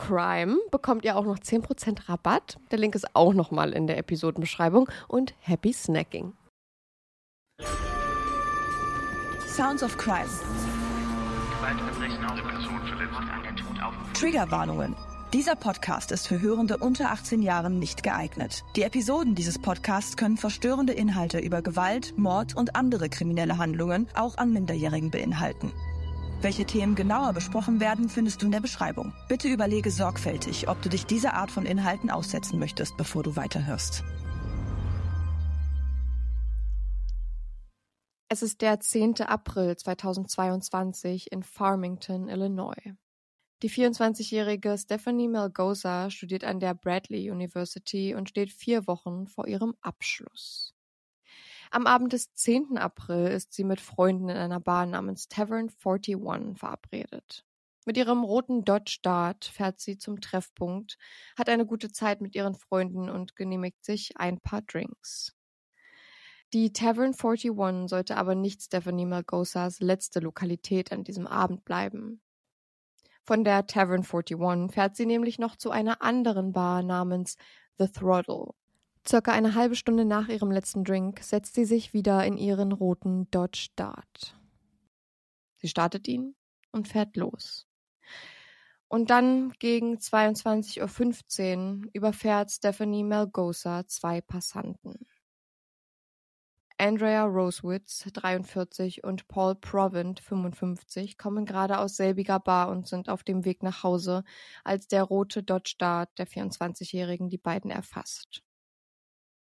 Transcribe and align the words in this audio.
CRIME 0.00 0.56
bekommt 0.70 1.04
ihr 1.04 1.16
auch 1.16 1.24
noch 1.24 1.38
10% 1.38 2.08
Rabatt. 2.08 2.58
Der 2.70 2.78
Link 2.78 2.94
ist 2.94 3.14
auch 3.14 3.34
nochmal 3.34 3.72
in 3.72 3.86
der 3.86 3.98
Episodenbeschreibung. 3.98 4.88
Und 5.08 5.34
happy 5.40 5.72
snacking. 5.72 6.32
Sounds 9.46 9.82
of 9.82 9.96
Crime. 9.98 10.28
Triggerwarnungen. 14.14 14.96
Dieser 15.32 15.54
Podcast 15.54 16.10
ist 16.12 16.26
für 16.26 16.40
Hörende 16.40 16.78
unter 16.78 17.10
18 17.10 17.42
Jahren 17.42 17.78
nicht 17.78 18.02
geeignet. 18.02 18.64
Die 18.74 18.82
Episoden 18.82 19.34
dieses 19.34 19.60
Podcasts 19.60 20.16
können 20.16 20.36
verstörende 20.36 20.92
Inhalte 20.92 21.38
über 21.38 21.62
Gewalt, 21.62 22.14
Mord 22.16 22.56
und 22.56 22.74
andere 22.74 23.08
kriminelle 23.08 23.58
Handlungen 23.58 24.08
auch 24.14 24.38
an 24.38 24.52
Minderjährigen 24.52 25.10
beinhalten. 25.10 25.72
Welche 26.42 26.64
Themen 26.64 26.94
genauer 26.94 27.34
besprochen 27.34 27.80
werden, 27.80 28.08
findest 28.08 28.40
du 28.40 28.46
in 28.46 28.52
der 28.52 28.60
Beschreibung. 28.60 29.12
Bitte 29.28 29.48
überlege 29.48 29.90
sorgfältig, 29.90 30.68
ob 30.68 30.80
du 30.80 30.88
dich 30.88 31.04
dieser 31.04 31.34
Art 31.34 31.50
von 31.50 31.66
Inhalten 31.66 32.10
aussetzen 32.10 32.58
möchtest, 32.58 32.96
bevor 32.96 33.22
du 33.22 33.36
weiterhörst. 33.36 34.02
Es 38.30 38.42
ist 38.42 38.62
der 38.62 38.80
10. 38.80 39.20
April 39.22 39.76
2022 39.76 41.30
in 41.30 41.42
Farmington, 41.42 42.28
Illinois. 42.28 42.94
Die 43.62 43.68
24-jährige 43.68 44.78
Stephanie 44.78 45.28
Melgoza 45.28 46.08
studiert 46.08 46.44
an 46.44 46.58
der 46.58 46.72
Bradley 46.72 47.30
University 47.30 48.14
und 48.14 48.30
steht 48.30 48.50
vier 48.50 48.86
Wochen 48.86 49.26
vor 49.26 49.46
ihrem 49.46 49.74
Abschluss. 49.82 50.69
Am 51.72 51.86
Abend 51.86 52.12
des 52.12 52.34
10. 52.34 52.78
April 52.78 53.28
ist 53.28 53.52
sie 53.52 53.62
mit 53.62 53.80
Freunden 53.80 54.28
in 54.28 54.36
einer 54.36 54.58
Bar 54.58 54.86
namens 54.86 55.28
Tavern 55.28 55.70
41 55.84 56.58
verabredet. 56.58 57.46
Mit 57.86 57.96
ihrem 57.96 58.24
roten 58.24 58.64
Dodge 58.64 58.98
Dart 59.02 59.44
fährt 59.44 59.78
sie 59.78 59.96
zum 59.96 60.20
Treffpunkt, 60.20 60.98
hat 61.38 61.48
eine 61.48 61.64
gute 61.64 61.92
Zeit 61.92 62.22
mit 62.22 62.34
ihren 62.34 62.56
Freunden 62.56 63.08
und 63.08 63.36
genehmigt 63.36 63.84
sich 63.84 64.16
ein 64.16 64.40
paar 64.40 64.62
Drinks. 64.62 65.36
Die 66.52 66.72
Tavern 66.72 67.14
41 67.16 67.88
sollte 67.88 68.16
aber 68.16 68.34
nicht 68.34 68.62
Stephanie 68.62 69.06
Malgosas 69.06 69.78
letzte 69.78 70.18
Lokalität 70.18 70.90
an 70.90 71.04
diesem 71.04 71.28
Abend 71.28 71.64
bleiben. 71.64 72.20
Von 73.22 73.44
der 73.44 73.68
Tavern 73.68 74.02
41 74.02 74.74
fährt 74.74 74.96
sie 74.96 75.06
nämlich 75.06 75.38
noch 75.38 75.54
zu 75.54 75.70
einer 75.70 76.02
anderen 76.02 76.50
Bar 76.50 76.82
namens 76.82 77.36
The 77.78 77.86
Throttle. 77.86 78.54
Circa 79.06 79.32
eine 79.32 79.54
halbe 79.54 79.76
Stunde 79.76 80.04
nach 80.04 80.28
ihrem 80.28 80.50
letzten 80.50 80.84
Drink 80.84 81.20
setzt 81.22 81.54
sie 81.54 81.64
sich 81.64 81.94
wieder 81.94 82.24
in 82.24 82.36
ihren 82.36 82.72
roten 82.72 83.30
Dodge 83.30 83.68
Dart. 83.76 84.36
Sie 85.56 85.68
startet 85.68 86.06
ihn 86.06 86.34
und 86.72 86.88
fährt 86.88 87.16
los. 87.16 87.66
Und 88.88 89.10
dann 89.10 89.52
gegen 89.58 89.96
22.15 89.98 91.84
Uhr 91.84 91.90
überfährt 91.92 92.50
Stephanie 92.50 93.04
Melgosa 93.04 93.86
zwei 93.86 94.20
Passanten. 94.20 95.06
Andrea 96.76 97.24
Rosewitz, 97.24 98.06
43, 98.10 99.04
und 99.04 99.28
Paul 99.28 99.54
Provint, 99.54 100.18
55, 100.18 101.18
kommen 101.18 101.44
gerade 101.44 101.78
aus 101.78 101.96
selbiger 101.96 102.40
Bar 102.40 102.70
und 102.70 102.88
sind 102.88 103.10
auf 103.10 103.22
dem 103.22 103.44
Weg 103.44 103.62
nach 103.62 103.82
Hause, 103.82 104.24
als 104.64 104.88
der 104.88 105.02
rote 105.02 105.42
Dodge 105.42 105.74
Dart 105.78 106.08
der 106.18 106.26
24-Jährigen 106.26 107.28
die 107.28 107.36
beiden 107.36 107.70
erfasst. 107.70 108.42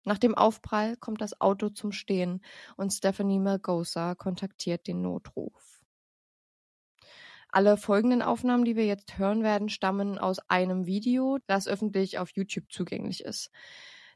Nach 0.09 0.17
dem 0.17 0.35
Aufprall 0.35 0.97
kommt 0.97 1.21
das 1.21 1.39
Auto 1.39 1.69
zum 1.69 1.93
Stehen 1.93 2.41
und 2.79 2.95
Stephanie 2.95 3.39
Melgosa 3.39 4.15
kontaktiert 4.15 4.87
den 4.87 5.03
Notruf. 5.03 5.83
Alle 7.51 7.77
folgenden 7.77 8.23
Aufnahmen, 8.23 8.65
die 8.65 8.75
wir 8.75 8.87
jetzt 8.87 9.19
hören 9.19 9.43
werden, 9.43 9.69
stammen 9.69 10.17
aus 10.17 10.39
einem 10.49 10.87
Video, 10.87 11.37
das 11.47 11.69
öffentlich 11.69 12.19
auf 12.19 12.31
YouTube 12.31 12.73
zugänglich 12.73 13.23
ist. 13.23 13.51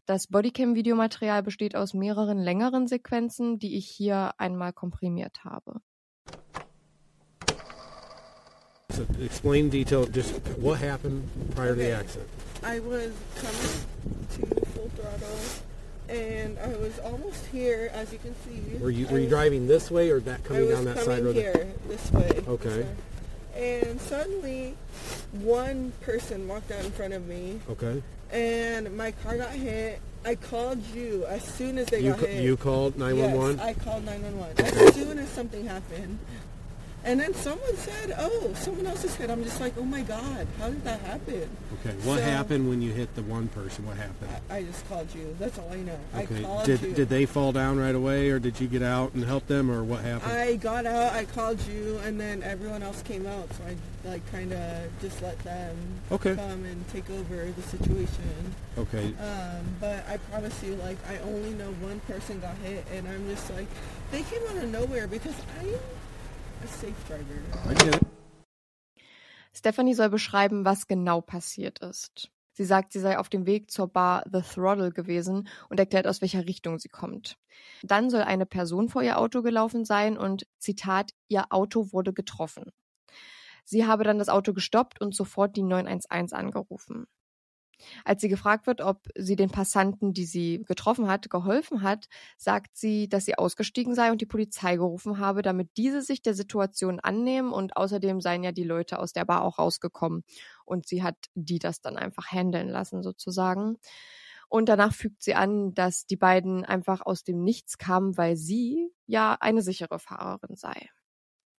Das 0.06 0.28
Bodycam-Videomaterial 0.28 1.42
besteht 1.42 1.76
aus 1.76 1.92
mehreren 1.92 2.38
längeren 2.38 2.86
Sequenzen, 2.86 3.58
die 3.58 3.76
ich 3.76 3.86
hier 3.86 4.32
einmal 4.38 4.72
komprimiert 4.72 5.44
habe. 5.44 5.82
So 8.88 9.02
explain 9.22 9.68
detail 9.68 10.08
just 10.10 10.40
what 10.58 10.80
happened 10.80 11.28
prior 11.54 11.74
to 11.74 11.80
the 11.82 11.92
accident. 11.92 12.30
I 12.62 12.80
was 12.80 13.12
coming 13.36 14.48
to 14.54 14.64
full 14.72 14.90
throttle 14.96 15.71
and 16.08 16.58
I 16.58 16.68
was 16.68 16.98
almost 17.00 17.46
here 17.46 17.90
as 17.94 18.12
you 18.12 18.18
can 18.18 18.34
see. 18.44 18.76
Were 18.78 18.90
you 18.90 19.06
were 19.08 19.18
you 19.18 19.28
driving 19.28 19.66
this 19.66 19.90
way 19.90 20.10
or 20.10 20.20
that 20.20 20.44
coming 20.44 20.68
down 20.68 20.84
that 20.84 20.96
coming 20.98 21.10
side 21.16 21.24
road? 21.24 21.34
here 21.36 21.68
this 21.88 22.12
way. 22.12 22.28
this 22.28 22.48
Okay. 22.48 22.82
way. 22.82 22.86
And 23.54 24.00
suddenly 24.00 24.74
one 25.32 25.92
person 26.00 26.48
walked 26.48 26.70
out 26.70 26.84
in 26.84 26.90
front 26.90 27.12
of 27.12 27.26
me 27.28 27.60
Okay. 27.70 28.02
and 28.30 28.96
my 28.96 29.12
car 29.12 29.36
got 29.36 29.50
hit. 29.50 30.00
I 30.24 30.36
called 30.36 30.80
you 30.94 31.24
as 31.26 31.42
soon 31.42 31.78
as 31.78 31.88
they 31.88 32.00
You 32.00 32.10
got 32.12 32.20
ca- 32.20 32.26
hit. 32.26 32.44
you 32.44 32.56
called 32.56 32.96
911? 32.96 33.56
Yes, 33.56 33.66
I 33.66 33.72
called 33.74 34.04
911 34.04 34.64
as 34.88 34.94
soon 34.94 35.18
as 35.18 35.28
something 35.30 35.66
happened. 35.66 36.18
And 37.04 37.18
then 37.18 37.34
someone 37.34 37.76
said, 37.76 38.14
"Oh, 38.16 38.52
someone 38.54 38.86
else 38.86 39.02
has 39.02 39.16
hit." 39.16 39.28
I'm 39.28 39.42
just 39.42 39.60
like, 39.60 39.74
"Oh 39.76 39.82
my 39.84 40.02
god, 40.02 40.46
how 40.60 40.68
did 40.68 40.84
that 40.84 41.00
happen?" 41.00 41.48
Okay. 41.80 41.96
What 42.04 42.18
So- 42.20 42.24
happened 42.24 42.68
when 42.68 42.80
you 42.80 42.92
hit 42.92 43.12
the 43.16 43.22
one 43.22 43.48
person? 43.48 43.84
What 43.86 43.96
happened? 43.96 44.30
I, 44.48 44.58
I 44.58 44.62
just 44.62 44.88
called 44.88 45.08
you. 45.12 45.34
That's 45.40 45.58
all 45.58 45.68
I 45.72 45.76
know. 45.78 45.98
I 46.14 46.22
Okay. 46.22 46.42
called 46.42 46.64
Did 46.66 46.80
you. 46.82 46.92
did 46.92 47.08
they 47.08 47.26
fall 47.26 47.50
down 47.50 47.78
right 47.78 47.94
away 47.94 48.30
or 48.30 48.38
did 48.38 48.60
you 48.60 48.68
get 48.68 48.82
out 48.82 49.14
and 49.14 49.24
help 49.24 49.48
them 49.48 49.68
or 49.68 49.82
what 49.82 50.00
happened? 50.04 50.30
I 50.32 50.54
got 50.56 50.86
out. 50.86 51.12
I 51.12 51.24
called 51.24 51.60
you, 51.66 51.98
and 52.04 52.20
then 52.20 52.42
everyone 52.44 52.84
else 52.84 53.02
came 53.02 53.26
out. 53.26 53.48
So 53.54 53.64
I 53.66 54.08
like 54.08 54.22
kind 54.30 54.52
of 54.52 55.00
just 55.00 55.20
let 55.22 55.38
them 55.40 55.76
Okay. 56.12 56.36
come 56.36 56.64
and 56.64 56.88
take 56.92 57.10
over 57.10 57.46
the 57.50 57.62
situation. 57.62 58.54
Okay. 58.78 59.06
Um, 59.20 59.66
but 59.80 60.04
I 60.08 60.18
promise 60.30 60.62
you, 60.62 60.76
like 60.76 60.98
I 61.10 61.18
only 61.18 61.50
know 61.50 61.72
one 61.80 61.98
person 62.06 62.38
got 62.38 62.54
hit, 62.58 62.86
and 62.94 63.08
I'm 63.08 63.28
just 63.28 63.50
like, 63.50 63.66
they 64.12 64.22
came 64.22 64.42
out 64.50 64.62
of 64.62 64.70
nowhere 64.70 65.08
because 65.08 65.34
I 65.60 65.66
Stephanie 69.54 69.94
soll 69.94 70.08
beschreiben, 70.08 70.64
was 70.64 70.86
genau 70.86 71.20
passiert 71.20 71.80
ist. 71.80 72.30
Sie 72.54 72.64
sagt, 72.64 72.92
sie 72.92 73.00
sei 73.00 73.18
auf 73.18 73.28
dem 73.28 73.46
Weg 73.46 73.70
zur 73.70 73.88
Bar 73.88 74.24
The 74.30 74.42
Throttle 74.42 74.92
gewesen 74.92 75.48
und 75.68 75.80
erklärt, 75.80 76.06
aus 76.06 76.20
welcher 76.20 76.46
Richtung 76.46 76.78
sie 76.78 76.88
kommt. 76.88 77.38
Dann 77.82 78.10
soll 78.10 78.22
eine 78.22 78.46
Person 78.46 78.88
vor 78.88 79.02
ihr 79.02 79.18
Auto 79.18 79.42
gelaufen 79.42 79.84
sein 79.84 80.18
und, 80.18 80.46
Zitat, 80.58 81.12
ihr 81.28 81.46
Auto 81.50 81.92
wurde 81.92 82.12
getroffen. 82.12 82.70
Sie 83.64 83.86
habe 83.86 84.04
dann 84.04 84.18
das 84.18 84.28
Auto 84.28 84.52
gestoppt 84.52 85.00
und 85.00 85.14
sofort 85.14 85.56
die 85.56 85.62
911 85.62 86.32
angerufen. 86.32 87.06
Als 88.04 88.20
sie 88.20 88.28
gefragt 88.28 88.66
wird, 88.66 88.80
ob 88.80 89.08
sie 89.16 89.36
den 89.36 89.50
Passanten, 89.50 90.12
die 90.12 90.24
sie 90.24 90.62
getroffen 90.66 91.08
hat, 91.08 91.30
geholfen 91.30 91.82
hat, 91.82 92.08
sagt 92.36 92.76
sie, 92.76 93.08
dass 93.08 93.24
sie 93.24 93.36
ausgestiegen 93.36 93.94
sei 93.94 94.10
und 94.10 94.20
die 94.20 94.26
Polizei 94.26 94.76
gerufen 94.76 95.18
habe, 95.18 95.42
damit 95.42 95.70
diese 95.76 96.02
sich 96.02 96.22
der 96.22 96.34
Situation 96.34 97.00
annehmen 97.00 97.52
und 97.52 97.76
außerdem 97.76 98.20
seien 98.20 98.44
ja 98.44 98.52
die 98.52 98.64
Leute 98.64 98.98
aus 98.98 99.12
der 99.12 99.24
Bar 99.24 99.42
auch 99.42 99.58
rausgekommen 99.58 100.24
und 100.64 100.86
sie 100.86 101.02
hat 101.02 101.16
die 101.34 101.58
das 101.58 101.80
dann 101.80 101.96
einfach 101.96 102.30
handeln 102.30 102.68
lassen 102.68 103.02
sozusagen. 103.02 103.78
Und 104.48 104.68
danach 104.68 104.92
fügt 104.92 105.22
sie 105.22 105.34
an, 105.34 105.72
dass 105.72 106.04
die 106.04 106.16
beiden 106.16 106.64
einfach 106.66 107.00
aus 107.00 107.24
dem 107.24 107.42
Nichts 107.42 107.78
kamen, 107.78 108.18
weil 108.18 108.36
sie 108.36 108.90
ja 109.06 109.34
eine 109.40 109.62
sichere 109.62 109.98
Fahrerin 109.98 110.56
sei. 110.56 110.90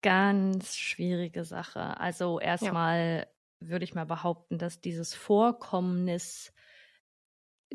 Ganz 0.03 0.75
schwierige 0.75 1.43
Sache. 1.43 1.99
Also 1.99 2.39
erstmal 2.39 3.25
würde 3.69 3.85
ich 3.85 3.95
mal 3.95 4.05
behaupten, 4.05 4.57
dass 4.57 4.81
dieses 4.81 5.13
Vorkommnis 5.13 6.53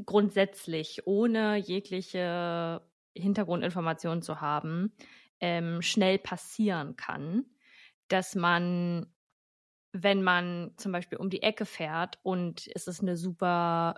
grundsätzlich 0.05 1.06
ohne 1.06 1.56
jegliche 1.56 2.82
Hintergrundinformation 3.14 4.23
zu 4.23 4.40
haben, 4.40 4.93
ähm, 5.40 5.82
schnell 5.82 6.19
passieren 6.19 6.96
kann, 6.96 7.44
dass 8.08 8.35
man, 8.35 9.12
wenn 9.93 10.23
man 10.23 10.73
zum 10.76 10.93
Beispiel 10.93 11.19
um 11.19 11.31
die 11.31 11.43
Ecke 11.43 11.67
fährt 11.67 12.19
und 12.23 12.69
es 12.75 12.87
ist 12.87 13.00
eine 13.00 13.17
super 13.17 13.96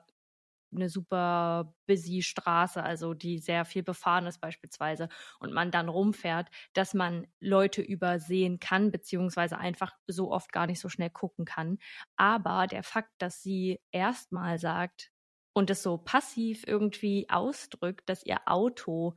eine 0.74 0.88
super 0.88 1.74
busy 1.86 2.22
Straße, 2.22 2.82
also 2.82 3.14
die 3.14 3.38
sehr 3.38 3.64
viel 3.64 3.82
befahren 3.82 4.26
ist 4.26 4.40
beispielsweise, 4.40 5.08
und 5.40 5.52
man 5.52 5.70
dann 5.70 5.88
rumfährt, 5.88 6.48
dass 6.74 6.94
man 6.94 7.26
Leute 7.40 7.82
übersehen 7.82 8.60
kann, 8.60 8.90
beziehungsweise 8.90 9.58
einfach 9.58 9.92
so 10.06 10.30
oft 10.32 10.52
gar 10.52 10.66
nicht 10.66 10.80
so 10.80 10.88
schnell 10.88 11.10
gucken 11.10 11.44
kann. 11.44 11.78
Aber 12.16 12.66
der 12.66 12.82
Fakt, 12.82 13.12
dass 13.18 13.42
sie 13.42 13.80
erstmal 13.90 14.58
sagt 14.58 15.10
und 15.52 15.70
es 15.70 15.82
so 15.82 15.98
passiv 15.98 16.64
irgendwie 16.66 17.28
ausdrückt, 17.30 18.08
dass 18.08 18.24
ihr 18.24 18.40
Auto 18.46 19.14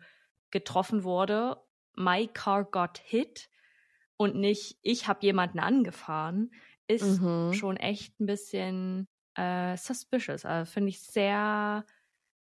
getroffen 0.52 1.04
wurde, 1.04 1.58
my 1.96 2.28
car 2.28 2.66
got 2.66 2.98
hit 3.00 3.50
und 4.18 4.36
nicht 4.36 4.78
ich 4.82 5.08
habe 5.08 5.26
jemanden 5.26 5.60
angefahren, 5.60 6.52
ist 6.88 7.24
Mhm. 7.24 7.52
schon 7.52 7.78
echt 7.78 8.20
ein 8.20 8.26
bisschen 8.26 9.08
äh, 9.36 9.78
suspicious. 9.78 10.46
Also 10.46 10.72
finde 10.72 10.90
ich 10.90 11.02
sehr 11.02 11.86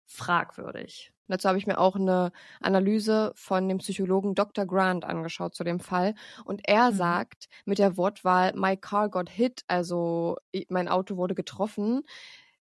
fragwürdig. 0.07 1.13
Dazu 1.29 1.49
habe 1.49 1.57
ich 1.59 1.67
mir 1.67 1.79
auch 1.79 1.97
eine 1.97 2.33
Analyse 2.61 3.33
von 3.37 3.69
dem 3.69 3.79
Psychologen 3.79 4.35
Dr. 4.35 4.67
Grant 4.67 5.05
angeschaut 5.05 5.55
zu 5.55 5.65
dem 5.65 5.81
Fall. 5.81 6.15
Und 6.45 6.63
er 6.69 6.93
Mhm. 6.93 6.93
sagt 6.93 7.47
mit 7.65 7.79
der 7.79 7.97
Wortwahl 7.97 8.53
My 8.55 8.77
car 8.77 9.09
got 9.09 9.31
hit, 9.31 9.63
also 9.69 10.37
mein 10.69 10.89
Auto 10.89 11.17
wurde 11.17 11.35
getroffen, 11.35 12.03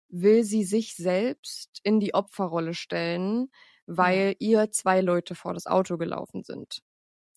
will 0.09 0.43
sie 0.43 0.63
sich 0.63 0.95
selbst 0.95 1.79
in 1.83 1.99
die 1.99 2.13
Opferrolle 2.13 2.73
stellen, 2.73 3.49
weil 3.87 4.35
ihr 4.39 4.71
zwei 4.71 5.01
Leute 5.01 5.35
vor 5.35 5.53
das 5.53 5.67
Auto 5.67 5.97
gelaufen 5.97 6.43
sind. 6.43 6.79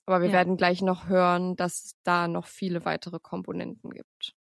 Aber 0.07 0.23
wir 0.23 0.33
Ja. 0.33 0.33
werden 0.33 0.57
gleich 0.57 0.83
noch 0.83 1.09
hören, 1.09 1.57
dass 1.57 1.85
es 1.85 1.93
da 2.05 2.29
noch 2.29 2.47
viele 2.49 2.85
weitere 2.85 3.21
Komponenten 3.21 3.91
gibt. 3.91 4.35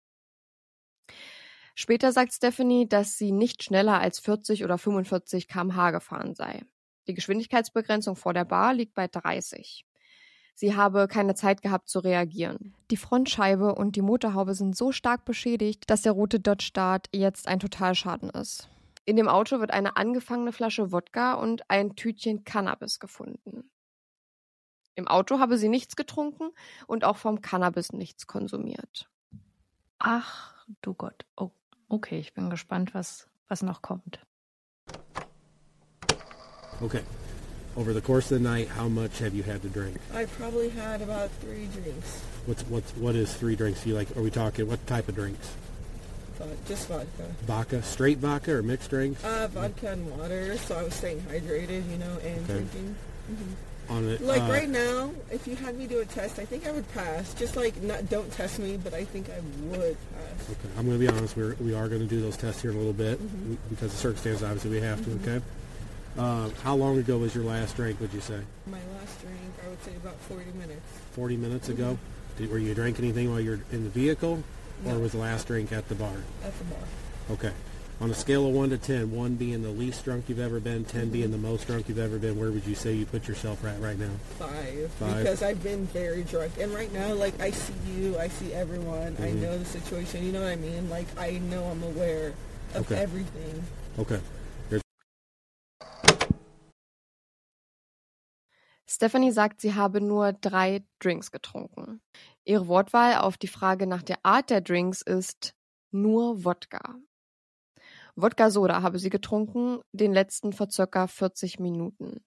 Später 1.75 2.13
sagt 2.13 2.33
Stephanie, 2.33 2.89
dass 2.89 3.17
sie 3.17 3.33
nicht 3.33 3.63
schneller 3.63 4.01
als 4.01 4.19
40 4.19 4.65
oder 4.65 4.79
45 4.79 5.49
km/h 5.49 5.91
gefahren 5.91 6.35
sei. 6.35 6.63
Die 7.07 7.15
Geschwindigkeitsbegrenzung 7.15 8.17
vor 8.17 8.35
der 8.35 8.45
Bar 8.45 8.75
liegt 8.75 8.95
bei 8.95 9.09
30. 9.09 9.85
Sie 10.55 10.77
habe 10.77 11.09
keine 11.09 11.35
Zeit 11.35 11.63
gehabt 11.63 11.89
zu 11.89 11.99
reagieren. 11.99 12.75
Die 12.91 12.97
Frontscheibe 12.97 13.75
und 13.75 13.97
die 13.97 14.03
Motorhaube 14.03 14.55
sind 14.55 14.77
so 14.77 14.93
stark 14.93 15.25
beschädigt, 15.25 15.89
dass 15.89 16.03
der 16.03 16.13
rote 16.13 16.41
Dodge 16.41 16.71
Dart 16.75 17.09
jetzt 17.13 17.49
ein 17.49 17.59
Totalschaden 17.59 18.31
ist. 18.31 18.69
In 19.05 19.17
dem 19.17 19.29
Auto 19.29 19.59
wird 19.59 19.73
eine 19.73 19.97
angefangene 19.97 20.53
Flasche 20.53 20.93
Wodka 20.93 21.35
und 21.35 21.69
ein 21.69 21.97
Tütchen 21.97 22.45
Cannabis 22.45 23.01
gefunden. 23.01 23.71
Im 24.95 25.09
Auto 25.09 25.39
habe 25.39 25.57
sie 25.59 25.69
nichts 25.69 25.97
getrunken 25.97 26.51
und 26.87 27.05
auch 27.05 27.17
vom 27.17 27.41
Cannabis 27.41 27.93
nichts 27.93 28.27
konsumiert. 28.27 29.09
Ach 29.99 30.67
du 30.83 30.95
Gott. 30.95 31.25
Oh, 31.37 31.51
okay, 31.93 32.19
ich 32.19 32.33
bin 32.35 32.51
gespannt, 32.51 32.95
was, 32.95 33.27
was 33.49 33.63
noch 33.63 33.83
kommt. 33.83 34.19
Okay. 36.83 37.03
Over 37.77 37.93
the 37.93 38.01
course 38.01 38.31
of 38.31 38.43
the 38.43 38.49
night, 38.49 38.69
how 38.69 38.89
much 38.89 39.19
have 39.21 39.35
you 39.35 39.43
had 39.43 39.63
to 39.63 39.69
drink? 39.69 39.97
I 40.13 40.27
probably 40.27 40.69
had 40.69 41.01
about 41.01 41.31
three 41.41 41.69
drinks. 41.73 42.21
What's 42.45 42.63
what's 42.65 42.91
what 42.97 43.15
is 43.15 43.33
three 43.33 43.57
drinks? 43.57 43.83
Do 43.83 43.89
You 43.91 43.95
like? 43.95 44.15
Are 44.17 44.21
we 44.21 44.31
talking 44.31 44.67
what 44.67 44.85
type 44.87 45.09
of 45.09 45.15
drinks? 45.15 45.49
Just 46.67 46.89
vodka. 46.89 47.07
Vodka, 47.47 47.83
straight 47.83 48.19
vodka 48.19 48.53
or 48.57 48.63
mixed 48.63 48.91
drinks? 48.91 49.25
Uh, 49.25 49.49
vodka 49.53 49.93
and 49.93 50.11
water, 50.19 50.59
so 50.59 50.77
I 50.77 50.83
was 50.83 50.95
staying 50.95 51.21
hydrated, 51.21 51.89
you 51.89 51.99
know, 51.99 52.19
and 52.25 52.39
Okay. 52.51 52.53
drinking. 52.53 52.97
On 53.89 54.09
it. 54.09 54.21
Like 54.23 54.43
uh, 54.43 54.47
right 54.49 54.69
now, 54.69 55.11
if 55.31 55.47
you 55.47 55.57
had 55.57 55.77
me 55.77 55.87
do 55.87 56.01
a 56.01 56.05
test, 56.05 56.39
I 56.39 56.45
think 56.45 56.67
I 56.67 56.73
would 56.73 56.91
pass. 56.95 57.35
Just 57.35 57.57
like 57.57 57.81
not, 57.83 58.09
don't 58.09 58.31
test 58.33 58.59
me, 58.59 58.77
but 58.83 58.95
I 58.95 59.05
think 59.05 59.29
I 59.29 59.41
would 59.67 59.97
pass. 60.15 60.51
Okay, 60.51 60.69
I'm 60.79 60.87
going 60.87 60.99
to 60.99 61.05
be 61.07 61.09
honest. 61.09 61.37
We're 61.37 61.55
we 61.61 61.75
are 61.75 61.89
going 61.89 62.01
to 62.01 62.07
do 62.07 62.21
those 62.21 62.37
tests 62.37 62.63
here 62.63 62.71
in 62.71 62.77
a 62.77 62.79
little 62.81 62.93
bit 62.95 63.19
Mm-hmm. 63.21 63.55
because 63.71 63.93
of 63.93 63.99
circumstances. 63.99 64.43
Obviously, 64.43 64.71
we 64.71 64.81
have 64.81 65.05
to. 65.05 65.11
Okay. 65.37 65.45
Uh, 66.19 66.51
how 66.63 66.75
long 66.75 66.99
ago 66.99 67.19
was 67.19 67.35
your 67.35 67.45
last 67.45 67.75
drink? 67.77 67.99
Would 68.01 68.13
you 68.13 68.21
say? 68.21 68.39
My 68.67 68.79
last 68.99 69.21
drink, 69.21 69.37
I 69.65 69.69
would 69.69 69.83
say 69.83 69.93
about 69.97 70.17
40 70.21 70.45
minutes. 70.59 70.81
40 71.13 71.37
minutes 71.39 71.69
Mm-hmm. 71.69 71.83
ago. 71.83 71.99
Did, 72.39 72.51
were 72.51 72.59
you 72.59 72.75
drink 72.75 72.99
anything 72.99 73.31
while 73.31 73.41
you're 73.41 73.61
in 73.73 73.85
the 73.85 73.91
vehicle? 73.91 74.43
or 74.87 74.99
was 74.99 75.13
the 75.13 75.19
last 75.19 75.47
drink 75.47 75.71
at 75.73 75.89
the 75.89 75.95
bar? 75.95 76.11
At 76.45 76.57
the 76.59 76.65
bar. 76.65 76.79
Okay. 77.33 77.53
On 78.03 78.11
a 78.11 78.15
scale 78.15 78.49
of 78.49 78.53
1 78.53 78.71
to 78.71 78.79
10, 78.79 79.13
1 79.13 79.35
being 79.37 79.63
the 79.63 79.69
least 79.69 80.05
drunk 80.05 80.25
you've 80.29 80.41
ever 80.41 80.59
been, 80.59 80.85
10 80.85 81.11
being 81.11 81.31
the 81.31 81.39
most 81.39 81.69
drunk 81.69 81.89
you've 81.89 82.01
ever 82.01 82.19
been, 82.19 82.37
where 82.37 82.51
would 82.51 82.67
you 82.67 82.75
say 82.75 82.93
you 82.93 83.07
put 83.07 83.29
yourself 83.29 83.65
at 83.65 83.81
right 83.81 83.97
now? 83.97 84.11
Five, 84.41 84.91
Five. 84.99 85.19
Because 85.19 85.41
I've 85.41 85.63
been 85.63 85.87
very 85.87 86.25
drunk. 86.25 86.51
And 86.59 86.75
right 86.75 86.93
now, 86.93 87.15
like, 87.15 87.41
I 87.41 87.53
see 87.53 87.73
you, 87.95 88.19
I 88.19 88.27
see 88.27 88.53
everyone, 88.53 89.17
I 89.21 89.31
Mhm. 89.31 89.43
know 89.43 89.57
the 89.57 89.65
situation, 89.65 90.27
you 90.27 90.33
know 90.33 90.41
what 90.41 90.51
I 90.51 90.57
mean? 90.57 90.91
Like, 90.91 91.07
I 91.17 91.39
know 91.39 91.63
I'm 91.71 91.85
aware 91.85 92.35
of 92.75 92.91
Okay. 92.91 92.97
everything. 93.01 93.63
Okay. 93.97 94.19
Stephanie 98.85 99.31
sagt, 99.31 99.61
sie 99.61 99.75
habe 99.75 100.01
nur 100.01 100.33
drei 100.33 100.83
Drinks 100.99 101.31
getrunken. 101.31 102.01
Ihre 102.45 102.67
Wortwahl 102.67 103.19
auf 103.19 103.37
die 103.37 103.47
Frage 103.47 103.87
nach 103.87 104.03
der 104.03 104.19
Art 104.25 104.51
der 104.51 104.61
Drinks 104.61 105.03
ist 105.03 105.55
nur 105.93 106.45
Wodka. 106.45 106.97
Wodka-Soda 108.17 108.83
habe 108.83 108.99
sie 108.99 109.11
getrunken, 109.11 109.81
den 109.93 110.13
letzten 110.13 110.53
vor 110.53 110.71
circa 110.71 111.07
40 111.07 111.59
Minuten. 111.59 112.23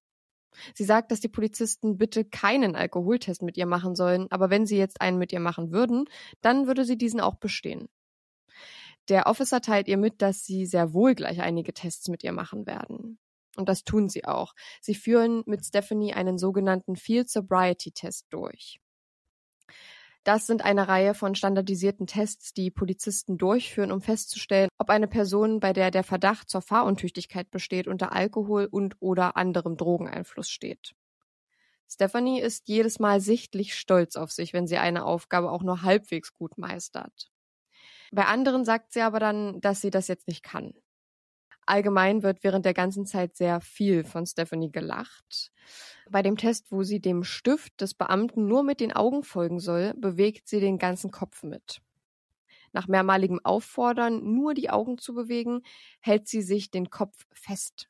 Sie 0.73 0.85
sagt, 0.85 1.11
dass 1.11 1.19
die 1.19 1.27
Polizisten 1.27 1.97
bitte 1.97 2.23
keinen 2.25 2.75
Alkoholtest 2.75 3.41
mit 3.41 3.57
ihr 3.57 3.65
machen 3.65 3.95
sollen, 3.95 4.31
aber 4.31 4.49
wenn 4.49 4.65
sie 4.65 4.77
jetzt 4.77 5.01
einen 5.01 5.17
mit 5.17 5.33
ihr 5.33 5.39
machen 5.39 5.71
würden, 5.71 6.05
dann 6.41 6.67
würde 6.67 6.85
sie 6.85 6.97
diesen 6.97 7.19
auch 7.19 7.35
bestehen. 7.35 7.89
Der 9.09 9.27
Officer 9.27 9.61
teilt 9.61 9.87
ihr 9.87 9.97
mit, 9.97 10.21
dass 10.21 10.45
sie 10.45 10.65
sehr 10.65 10.93
wohl 10.93 11.13
gleich 11.13 11.41
einige 11.41 11.73
Tests 11.73 12.07
mit 12.07 12.23
ihr 12.23 12.31
machen 12.31 12.65
werden. 12.65 13.19
Und 13.55 13.69
das 13.69 13.83
tun 13.83 14.09
sie 14.09 14.25
auch. 14.25 14.53
Sie 14.81 14.95
führen 14.95 15.43
mit 15.45 15.63
Stephanie 15.63 16.13
einen 16.13 16.37
sogenannten 16.37 16.95
Field 16.95 17.29
Sobriety 17.29 17.91
Test 17.91 18.25
durch. 18.31 18.79
Das 20.25 20.47
sind 20.47 20.65
eine 20.65 20.87
Reihe 20.87 21.13
von 21.13 21.35
standardisierten 21.35 22.07
Tests, 22.07 22.51
die 22.51 22.71
Polizisten 22.71 23.37
durchführen, 23.37 23.91
um 23.91 24.01
festzustellen, 24.01 24.69
ob 24.79 24.89
eine 24.89 25.07
Person, 25.07 25.59
bei 25.59 25.71
der 25.71 25.91
der 25.91 26.03
Verdacht 26.03 26.49
zur 26.49 26.63
Fahruntüchtigkeit 26.63 27.51
besteht, 27.51 27.87
unter 27.87 28.11
Alkohol 28.11 28.65
und 28.65 28.95
oder 28.99 29.37
anderem 29.37 29.77
Drogeneinfluss 29.77 30.49
steht. 30.49 30.95
Stephanie 31.87 32.41
ist 32.41 32.67
jedes 32.67 32.97
Mal 32.97 33.21
sichtlich 33.21 33.75
stolz 33.75 34.15
auf 34.15 34.31
sich, 34.31 34.51
wenn 34.51 34.65
sie 34.65 34.77
eine 34.77 35.05
Aufgabe 35.05 35.51
auch 35.51 35.61
nur 35.61 35.83
halbwegs 35.83 36.33
gut 36.33 36.57
meistert. 36.57 37.29
Bei 38.11 38.25
anderen 38.25 38.65
sagt 38.65 38.93
sie 38.93 39.01
aber 39.01 39.19
dann, 39.19 39.61
dass 39.61 39.81
sie 39.81 39.91
das 39.91 40.07
jetzt 40.07 40.27
nicht 40.27 40.41
kann. 40.41 40.73
Allgemein 41.65 42.23
wird 42.23 42.43
während 42.43 42.65
der 42.65 42.73
ganzen 42.73 43.05
Zeit 43.05 43.35
sehr 43.35 43.59
viel 43.61 44.03
von 44.03 44.25
Stephanie 44.25 44.71
gelacht. 44.71 45.51
Bei 46.09 46.21
dem 46.21 46.37
Test, 46.37 46.71
wo 46.71 46.83
sie 46.83 46.99
dem 46.99 47.23
Stift 47.23 47.81
des 47.81 47.93
Beamten 47.95 48.47
nur 48.47 48.63
mit 48.63 48.79
den 48.79 48.93
Augen 48.93 49.23
folgen 49.23 49.59
soll, 49.59 49.93
bewegt 49.95 50.47
sie 50.47 50.59
den 50.59 50.77
ganzen 50.77 51.11
Kopf 51.11 51.43
mit. 51.43 51.81
Nach 52.71 52.87
mehrmaligem 52.87 53.39
Auffordern, 53.43 54.35
nur 54.35 54.53
die 54.53 54.69
Augen 54.69 54.97
zu 54.97 55.13
bewegen, 55.13 55.61
hält 56.01 56.27
sie 56.27 56.41
sich 56.41 56.71
den 56.71 56.89
Kopf 56.89 57.25
fest. 57.31 57.89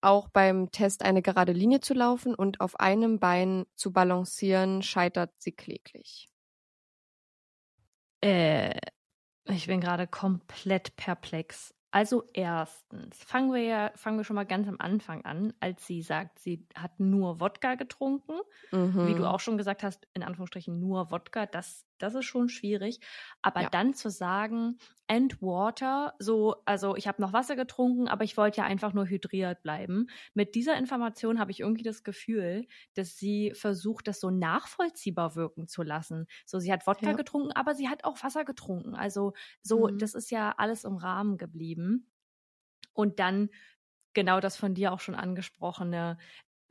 Auch 0.00 0.28
beim 0.28 0.70
Test 0.70 1.02
eine 1.02 1.22
gerade 1.22 1.52
Linie 1.52 1.80
zu 1.80 1.94
laufen 1.94 2.34
und 2.34 2.60
auf 2.60 2.78
einem 2.78 3.18
Bein 3.18 3.64
zu 3.74 3.90
balancieren, 3.90 4.82
scheitert 4.82 5.32
sie 5.38 5.52
kläglich. 5.52 6.28
Äh, 8.20 8.78
ich 9.46 9.66
bin 9.66 9.80
gerade 9.80 10.06
komplett 10.06 10.94
perplex. 10.96 11.73
Also 11.94 12.24
erstens, 12.32 13.22
fangen 13.22 13.52
wir 13.52 13.62
ja, 13.62 13.92
fangen 13.94 14.16
wir 14.16 14.24
schon 14.24 14.34
mal 14.34 14.44
ganz 14.44 14.66
am 14.66 14.80
Anfang 14.80 15.24
an, 15.24 15.52
als 15.60 15.86
sie 15.86 16.02
sagt, 16.02 16.40
sie 16.40 16.66
hat 16.74 16.98
nur 16.98 17.38
Wodka 17.38 17.76
getrunken. 17.76 18.40
Mhm. 18.72 19.06
Wie 19.06 19.14
du 19.14 19.24
auch 19.24 19.38
schon 19.38 19.56
gesagt 19.56 19.84
hast, 19.84 20.08
in 20.12 20.24
Anführungsstrichen 20.24 20.80
nur 20.80 21.12
Wodka, 21.12 21.46
das, 21.46 21.86
das 22.04 22.14
ist 22.14 22.26
schon 22.26 22.48
schwierig. 22.48 23.00
Aber 23.42 23.64
Ja. 23.64 23.70
dann 23.70 23.94
zu 23.94 24.10
sagen, 24.10 24.78
and 25.08 25.40
water, 25.42 26.14
so, 26.18 26.56
also 26.66 26.96
ich 26.96 27.08
habe 27.08 27.20
noch 27.20 27.32
Wasser 27.32 27.56
getrunken, 27.56 28.08
aber 28.08 28.24
ich 28.24 28.36
wollte 28.36 28.58
ja 28.58 28.64
einfach 28.64 28.92
nur 28.92 29.06
hydriert 29.08 29.62
bleiben. 29.62 30.06
Mit 30.34 30.54
dieser 30.54 30.76
Information 30.78 31.38
habe 31.40 31.50
ich 31.50 31.60
irgendwie 31.60 31.82
das 31.82 32.04
Gefühl, 32.04 32.66
dass 32.94 33.16
sie 33.16 33.52
versucht, 33.54 34.08
das 34.08 34.20
so 34.20 34.30
nachvollziehbar 34.30 35.34
wirken 35.36 35.66
zu 35.68 35.82
lassen. 35.82 36.26
So, 36.46 36.58
sie 36.60 36.72
hat 36.72 36.86
Wodka 36.86 37.12
Ja. 37.12 37.14
getrunken, 37.14 37.52
aber 37.52 37.74
sie 37.74 37.88
hat 37.88 38.04
auch 38.04 38.22
Wasser 38.22 38.44
getrunken. 38.44 38.94
Also 38.94 39.32
so, 39.62 39.88
Mhm. 39.88 39.98
das 39.98 40.14
ist 40.14 40.30
ja 40.30 40.54
alles 40.58 40.84
im 40.84 40.96
Rahmen 40.96 41.36
geblieben. 41.38 42.10
Und 42.92 43.18
dann 43.18 43.50
genau 44.14 44.40
das 44.40 44.56
von 44.56 44.74
dir 44.74 44.92
auch 44.92 45.00
schon 45.00 45.14
angesprochene, 45.14 46.18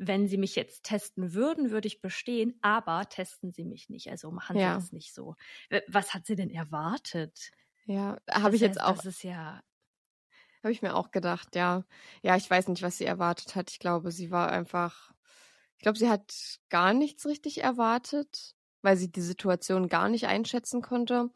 wenn 0.07 0.27
sie 0.27 0.38
mich 0.38 0.55
jetzt 0.55 0.83
testen 0.83 1.33
würden, 1.33 1.72
würde 1.72 1.88
ich 1.88 2.01
bestehen, 2.01 2.57
aber 2.62 3.07
testen 3.10 3.51
sie 3.51 3.65
mich 3.65 3.89
nicht. 3.89 4.10
Also 4.10 4.31
machen 4.31 4.60
Ja. 4.60 4.62
sie 4.62 4.72
das 4.72 4.91
nicht 4.91 5.13
so. 5.13 5.36
Was 5.88 6.13
hat 6.13 6.25
sie 6.25 6.36
denn 6.36 6.50
erwartet? 6.50 7.51
Ja, 7.86 8.17
habe 8.31 8.55
Das 8.55 8.57
ich 8.57 8.62
jetzt 8.62 8.79
heißt, 8.79 8.81
auch 8.81 9.01
Das 9.01 9.05
ist 9.05 9.24
ja. 9.24 9.63
Habe 10.63 10.72
ich 10.72 10.81
mir 10.81 10.95
auch 10.95 11.12
gedacht, 11.12 11.55
ja. 11.55 11.83
Ja, 12.22 12.38
ich 12.38 12.50
weiß 12.50 12.69
nicht, 12.69 12.81
was 12.83 12.98
sie 12.98 13.05
erwartet 13.05 13.55
hat. 13.55 13.69
Ich 13.72 13.79
glaube, 13.79 14.12
sie 14.12 14.31
war 14.31 14.50
einfach, 14.51 15.12
ich 15.77 15.83
glaube, 15.83 15.98
sie 16.00 16.10
hat 16.10 16.60
gar 16.69 16.93
nichts 16.93 17.25
richtig 17.25 17.62
erwartet, 17.63 18.55
weil 18.81 18.95
sie 18.98 19.12
die 19.12 19.22
Situation 19.22 19.89
gar 19.89 20.07
nicht 20.10 20.27
einschätzen 20.27 20.81
konnte. 20.81 21.31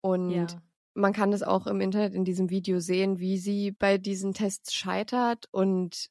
Und 0.00 0.48
Ja. 0.48 0.62
man 0.94 1.12
kann 1.12 1.32
es 1.32 1.42
auch 1.42 1.66
im 1.66 1.80
Internet 1.80 2.14
in 2.14 2.24
diesem 2.24 2.50
Video 2.50 2.80
sehen, 2.80 3.18
wie 3.20 3.38
sie 3.38 3.72
bei 3.72 3.98
diesen 3.98 4.34
Tests 4.34 4.74
scheitert. 4.74 5.48
Und 5.52 6.10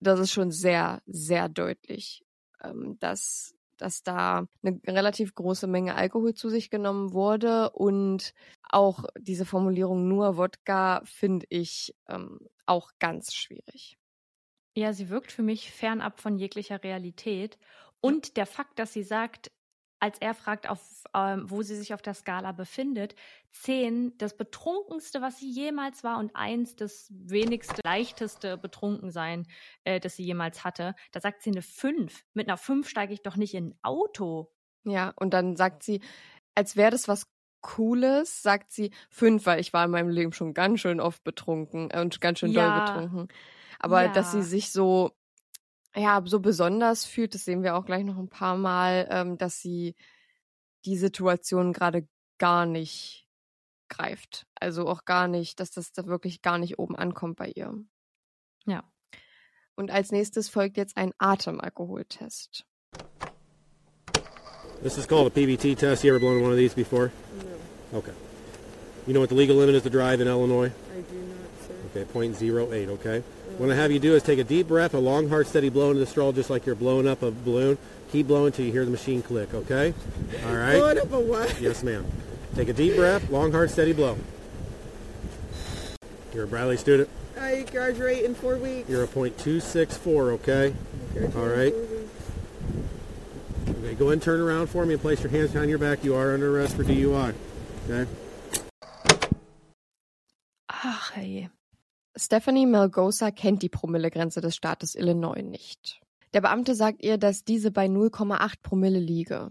das 0.00 0.20
ist 0.20 0.32
schon 0.32 0.50
sehr, 0.50 1.02
sehr 1.06 1.48
deutlich, 1.48 2.24
ähm, 2.62 2.96
dass, 3.00 3.54
dass 3.76 4.02
da 4.02 4.46
eine 4.62 4.80
relativ 4.86 5.34
große 5.34 5.66
Menge 5.66 5.94
Alkohol 5.94 6.34
zu 6.34 6.48
sich 6.48 6.70
genommen 6.70 7.12
wurde. 7.12 7.70
Und 7.70 8.34
auch 8.68 9.04
diese 9.18 9.44
Formulierung 9.44 10.08
nur 10.08 10.36
Wodka 10.36 11.02
finde 11.04 11.46
ich 11.48 11.94
ähm, 12.08 12.38
auch 12.66 12.90
ganz 12.98 13.34
schwierig. 13.34 13.98
Ja, 14.76 14.92
sie 14.92 15.08
wirkt 15.08 15.32
für 15.32 15.42
mich 15.42 15.72
fernab 15.72 16.20
von 16.20 16.38
jeglicher 16.38 16.82
Realität. 16.84 17.58
Und 18.00 18.36
der 18.36 18.46
Fakt, 18.46 18.78
dass 18.78 18.92
sie 18.92 19.02
sagt, 19.02 19.50
als 20.00 20.18
er 20.20 20.34
fragt, 20.34 20.68
auf, 20.68 21.04
ähm, 21.14 21.50
wo 21.50 21.62
sie 21.62 21.76
sich 21.76 21.94
auf 21.94 22.02
der 22.02 22.14
Skala 22.14 22.52
befindet, 22.52 23.14
zehn 23.50 24.16
das 24.18 24.36
betrunkenste, 24.36 25.20
was 25.20 25.38
sie 25.38 25.50
jemals 25.50 26.04
war 26.04 26.18
und 26.18 26.34
eins 26.34 26.76
das 26.76 27.08
wenigste, 27.10 27.80
leichteste 27.84 28.56
Betrunkensein, 28.58 29.46
äh, 29.84 30.00
das 30.00 30.16
sie 30.16 30.24
jemals 30.24 30.64
hatte. 30.64 30.94
Da 31.12 31.20
sagt 31.20 31.42
sie 31.42 31.50
eine 31.50 31.62
fünf. 31.62 32.24
Mit 32.34 32.48
einer 32.48 32.56
fünf 32.58 32.88
steige 32.88 33.12
ich 33.12 33.22
doch 33.22 33.36
nicht 33.36 33.54
in 33.54 33.68
ein 33.70 33.78
Auto. 33.82 34.52
Ja, 34.84 35.12
und 35.16 35.34
dann 35.34 35.56
sagt 35.56 35.82
sie, 35.82 36.00
als 36.54 36.76
wäre 36.76 36.90
das 36.90 37.08
was 37.08 37.26
Cooles, 37.60 38.42
sagt 38.42 38.72
sie 38.72 38.92
fünf, 39.10 39.44
weil 39.46 39.60
ich 39.60 39.72
war 39.72 39.84
in 39.84 39.90
meinem 39.90 40.08
Leben 40.10 40.32
schon 40.32 40.54
ganz 40.54 40.80
schön 40.80 41.00
oft 41.00 41.24
betrunken 41.24 41.90
äh, 41.90 42.00
und 42.00 42.20
ganz 42.20 42.38
schön 42.38 42.52
doll 42.52 42.66
Ja. 42.66 42.72
betrunken. 42.72 43.28
Aber 43.80 44.08
dass 44.08 44.30
sie 44.30 44.38
Ja. 44.38 44.44
sich 44.44 44.70
so, 44.72 45.12
ja, 45.94 46.22
so 46.24 46.40
besonders 46.40 47.04
fühlt, 47.04 47.34
das 47.34 47.44
sehen 47.44 47.62
wir 47.62 47.76
auch 47.76 47.84
gleich 47.84 48.04
noch 48.04 48.18
ein 48.18 48.28
paar 48.28 48.56
Mal, 48.56 49.08
ähm, 49.10 49.38
dass 49.38 49.60
sie 49.60 49.94
die 50.84 50.96
Situation 50.96 51.72
gerade 51.72 52.06
gar 52.38 52.66
nicht 52.66 53.26
greift. 53.88 54.46
Also 54.54 54.86
auch 54.86 55.04
gar 55.04 55.28
nicht, 55.28 55.60
dass 55.60 55.70
das 55.70 55.92
da 55.92 56.06
wirklich 56.06 56.42
gar 56.42 56.58
nicht 56.58 56.78
oben 56.78 56.96
ankommt 56.96 57.36
bei 57.36 57.52
ihr. 57.54 57.72
Ja. 58.66 58.84
Und 59.74 59.90
als 59.90 60.12
nächstes 60.12 60.48
folgt 60.48 60.76
jetzt 60.76 60.96
ein 60.96 61.12
Atemalkoholtest. 61.18 62.64
This 64.82 64.96
is 64.96 65.08
called 65.08 65.26
a 65.26 65.30
PBT 65.30 65.76
test. 65.76 66.04
You 66.04 66.10
ever 66.10 66.20
blown 66.20 66.42
one 66.42 66.52
of 66.52 66.56
these 66.56 66.74
before? 66.74 67.10
No, 67.92 67.98
Okay. 67.98 68.12
You 69.06 69.14
know 69.14 69.20
what 69.20 69.30
the 69.30 69.34
legal 69.34 69.56
limit 69.56 69.74
is 69.74 69.82
to 69.84 69.90
drive 69.90 70.20
in 70.20 70.28
Illinois? 70.28 70.70
I 70.92 71.00
do 71.00 71.16
not. 71.16 71.47
Okay, 72.02 72.28
0.08, 72.28 72.88
okay? 72.88 73.22
What 73.56 73.70
I 73.70 73.74
have 73.74 73.90
you 73.90 73.98
do 73.98 74.14
is 74.14 74.22
take 74.22 74.38
a 74.38 74.44
deep 74.44 74.68
breath, 74.68 74.94
a 74.94 74.98
long, 74.98 75.28
hard, 75.28 75.46
steady 75.46 75.68
blow 75.68 75.88
into 75.88 76.00
the 76.00 76.06
straw 76.06 76.30
just 76.30 76.50
like 76.50 76.64
you're 76.64 76.74
blowing 76.74 77.08
up 77.08 77.22
a 77.22 77.30
balloon. 77.30 77.78
Keep 78.12 78.28
blowing 78.28 78.46
until 78.46 78.66
you 78.66 78.72
hear 78.72 78.84
the 78.84 78.90
machine 78.90 79.20
click, 79.22 79.52
okay? 79.52 79.92
All 80.46 80.54
right? 80.54 80.78
Blowing 80.78 80.98
up 80.98 81.12
a 81.12 81.20
what? 81.20 81.60
Yes, 81.60 81.82
ma'am. 81.82 82.06
Take 82.54 82.68
a 82.68 82.72
deep 82.72 82.96
breath, 82.96 83.30
long, 83.30 83.50
hard, 83.52 83.70
steady 83.70 83.92
blow. 83.92 84.16
You're 86.32 86.44
a 86.44 86.46
Bradley 86.46 86.76
student. 86.76 87.08
I 87.38 87.62
graduate 87.70 88.24
in 88.24 88.34
four 88.34 88.56
weeks. 88.56 88.88
You're 88.88 89.04
a 89.04 89.08
.264, 89.08 90.32
okay? 90.32 90.74
Graduate 91.12 91.36
all 91.36 91.44
in 91.44 91.58
right. 91.58 91.72
four 91.72 91.82
weeks. 91.82 92.08
Okay, 93.78 93.94
go 93.94 94.04
ahead 94.06 94.12
and 94.14 94.22
turn 94.22 94.40
around 94.40 94.68
for 94.68 94.86
me 94.86 94.94
and 94.94 95.02
place 95.02 95.22
your 95.22 95.30
hands 95.30 95.50
behind 95.52 95.68
your 95.68 95.78
back. 95.78 96.04
You 96.04 96.14
are 96.14 96.32
under 96.32 96.56
arrest 96.56 96.76
for 96.76 96.84
DUI. 96.84 97.34
Okay? 97.88 98.10
Ach, 100.70 101.12
hey. 101.14 101.48
Stephanie 102.20 102.66
Melgosa 102.66 103.30
kennt 103.30 103.62
die 103.62 103.68
Promillegrenze 103.68 104.40
des 104.40 104.56
Staates 104.56 104.96
Illinois 104.96 105.42
nicht. 105.42 106.00
Der 106.32 106.40
Beamte 106.40 106.74
sagt 106.74 107.04
ihr, 107.04 107.16
dass 107.16 107.44
diese 107.44 107.70
bei 107.70 107.86
0,8 107.86 108.54
Promille 108.60 108.98
liege. 108.98 109.50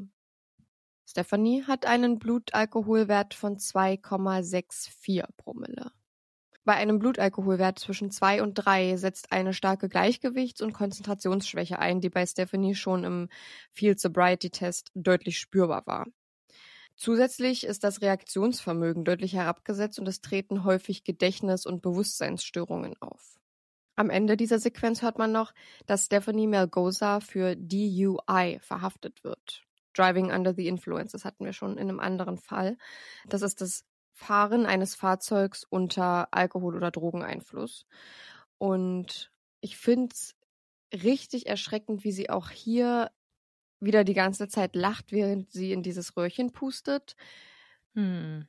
Stephanie 1.06 1.64
hat 1.64 1.86
einen 1.86 2.20
Blutalkoholwert 2.20 3.34
von 3.34 3.56
2,64 3.56 5.24
Promille. 5.38 5.92
Bei 6.66 6.74
einem 6.74 7.00
Blutalkoholwert 7.00 7.80
zwischen 7.80 8.12
2 8.12 8.44
und 8.44 8.56
3 8.56 8.98
setzt 8.98 9.32
eine 9.32 9.54
starke 9.54 9.88
Gleichgewichts- 9.88 10.62
und 10.62 10.74
Konzentrationsschwäche 10.74 11.80
ein, 11.80 12.02
die 12.02 12.10
bei 12.10 12.26
Stephanie 12.26 12.76
schon 12.76 13.06
im 13.06 13.30
Field 13.72 14.02
Sobriety 14.02 14.50
Test 14.50 14.92
deutlich 14.94 15.40
spürbar 15.40 15.88
war. 15.88 16.08
Zusätzlich 16.98 17.64
ist 17.64 17.84
das 17.84 18.02
Reaktionsvermögen 18.02 19.06
deutlich 19.06 19.34
herabgesetzt 19.34 20.00
und 20.00 20.08
es 20.08 20.20
treten 20.20 20.64
häufig 20.64 21.04
Gedächtnis- 21.04 21.68
und 21.68 21.84
Bewusstseinsstörungen 21.84 23.00
auf. 23.00 23.40
Am 23.96 24.10
Ende 24.10 24.36
dieser 24.36 24.58
Sequenz 24.58 25.04
hört 25.04 25.20
man 25.20 25.32
noch, 25.32 25.54
dass 25.86 26.06
Stephanie 26.06 26.48
Melgoza 26.48 27.20
für 27.20 27.56
DUI 27.56 28.60
verhaftet 28.62 29.24
wird. 29.24 29.64
Driving 29.94 30.32
under 30.32 30.56
the 30.56 30.68
influence, 30.68 31.12
das 31.12 31.24
hatten 31.24 31.46
wir 31.46 31.54
schon 31.54 31.78
in 31.78 31.90
einem 31.90 32.00
anderen 32.00 32.38
Fall. 32.38 32.78
Das 33.28 33.44
ist 33.44 33.62
das 33.62 33.86
Fahren 34.12 34.66
eines 34.66 34.96
Fahrzeugs 34.96 35.66
unter 35.70 36.28
Alkohol- 36.32 36.76
oder 36.76 36.90
Drogeneinfluss. 36.90 37.86
Und 38.58 39.32
ich 39.62 39.78
finde 39.78 40.14
es 40.14 40.36
richtig 40.92 41.46
erschreckend, 41.46 42.04
wie 42.04 42.12
sie 42.12 42.32
auch 42.32 42.50
hier 42.50 43.12
wieder 43.80 44.04
die 44.04 44.14
ganze 44.14 44.48
Zeit 44.48 44.76
lacht, 44.76 45.12
während 45.12 45.52
sie 45.52 45.72
in 45.72 45.84
dieses 45.84 46.16
Röhrchen 46.18 46.52
pustet. 46.52 47.16
Hm. 47.94 48.48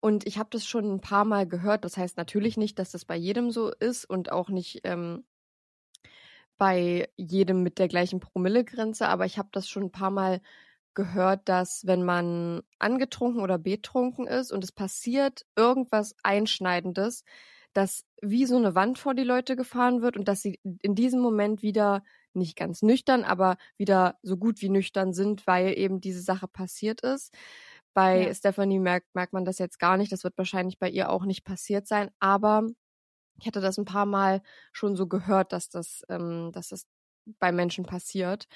Und 0.00 0.26
ich 0.26 0.38
habe 0.38 0.50
das 0.52 0.66
schon 0.66 0.90
ein 0.90 1.00
paar 1.00 1.24
Mal 1.24 1.46
gehört. 1.46 1.84
Das 1.84 1.96
heißt 1.96 2.16
natürlich 2.16 2.56
nicht, 2.56 2.78
dass 2.78 2.92
das 2.92 3.04
bei 3.04 3.16
jedem 3.16 3.50
so 3.50 3.72
ist 3.72 4.04
und 4.04 4.30
auch 4.30 4.48
nicht 4.48 4.80
ähm, 4.84 5.24
bei 6.58 7.08
jedem 7.16 7.62
mit 7.62 7.78
der 7.78 7.88
gleichen 7.88 8.20
Promillegrenze, 8.20 9.08
aber 9.08 9.26
ich 9.26 9.38
habe 9.38 9.48
das 9.52 9.68
schon 9.68 9.84
ein 9.84 9.92
paar 9.92 10.10
Mal 10.10 10.40
gehört, 10.94 11.48
dass 11.48 11.86
wenn 11.86 12.02
man 12.02 12.62
angetrunken 12.78 13.42
oder 13.42 13.58
betrunken 13.58 14.26
ist 14.26 14.52
und 14.52 14.64
es 14.64 14.72
passiert 14.72 15.44
irgendwas 15.54 16.16
Einschneidendes, 16.22 17.24
dass 17.74 18.06
wie 18.22 18.46
so 18.46 18.56
eine 18.56 18.74
Wand 18.74 18.98
vor 18.98 19.14
die 19.14 19.22
Leute 19.22 19.56
gefahren 19.56 20.00
wird 20.00 20.16
und 20.16 20.26
dass 20.28 20.40
sie 20.40 20.58
in 20.80 20.94
diesem 20.94 21.20
Moment 21.20 21.62
wieder 21.62 22.02
nicht 22.36 22.56
ganz 22.56 22.82
nüchtern, 22.82 23.24
aber 23.24 23.56
wieder 23.78 24.18
so 24.22 24.36
gut 24.36 24.62
wie 24.62 24.68
nüchtern 24.70 25.12
sind, 25.14 25.46
weil 25.46 25.76
eben 25.78 26.00
diese 26.00 26.20
Sache 26.22 26.48
passiert 26.48 27.00
ist. 27.02 27.34
Bei 27.94 28.22
Ja. 28.22 28.34
Stephanie 28.34 28.78
merkt, 28.78 29.14
merkt 29.14 29.32
man 29.32 29.44
das 29.44 29.58
jetzt 29.58 29.78
gar 29.78 29.96
nicht. 29.96 30.12
Das 30.12 30.24
wird 30.24 30.36
wahrscheinlich 30.38 30.78
bei 30.78 30.90
ihr 30.90 31.10
auch 31.10 31.24
nicht 31.24 31.44
passiert 31.44 31.86
sein. 31.88 32.10
Aber 32.20 32.66
ich 33.40 33.46
hatte 33.46 33.60
das 33.60 33.78
ein 33.78 33.84
paar 33.86 34.06
Mal 34.06 34.42
schon 34.72 34.96
so 34.96 35.06
gehört, 35.08 35.52
dass 35.52 35.68
das, 35.68 36.02
ähm, 36.08 36.50
dass 36.52 36.68
das 36.70 36.86
bei 37.38 37.52
Menschen 37.52 37.86
passiert. 37.86 38.46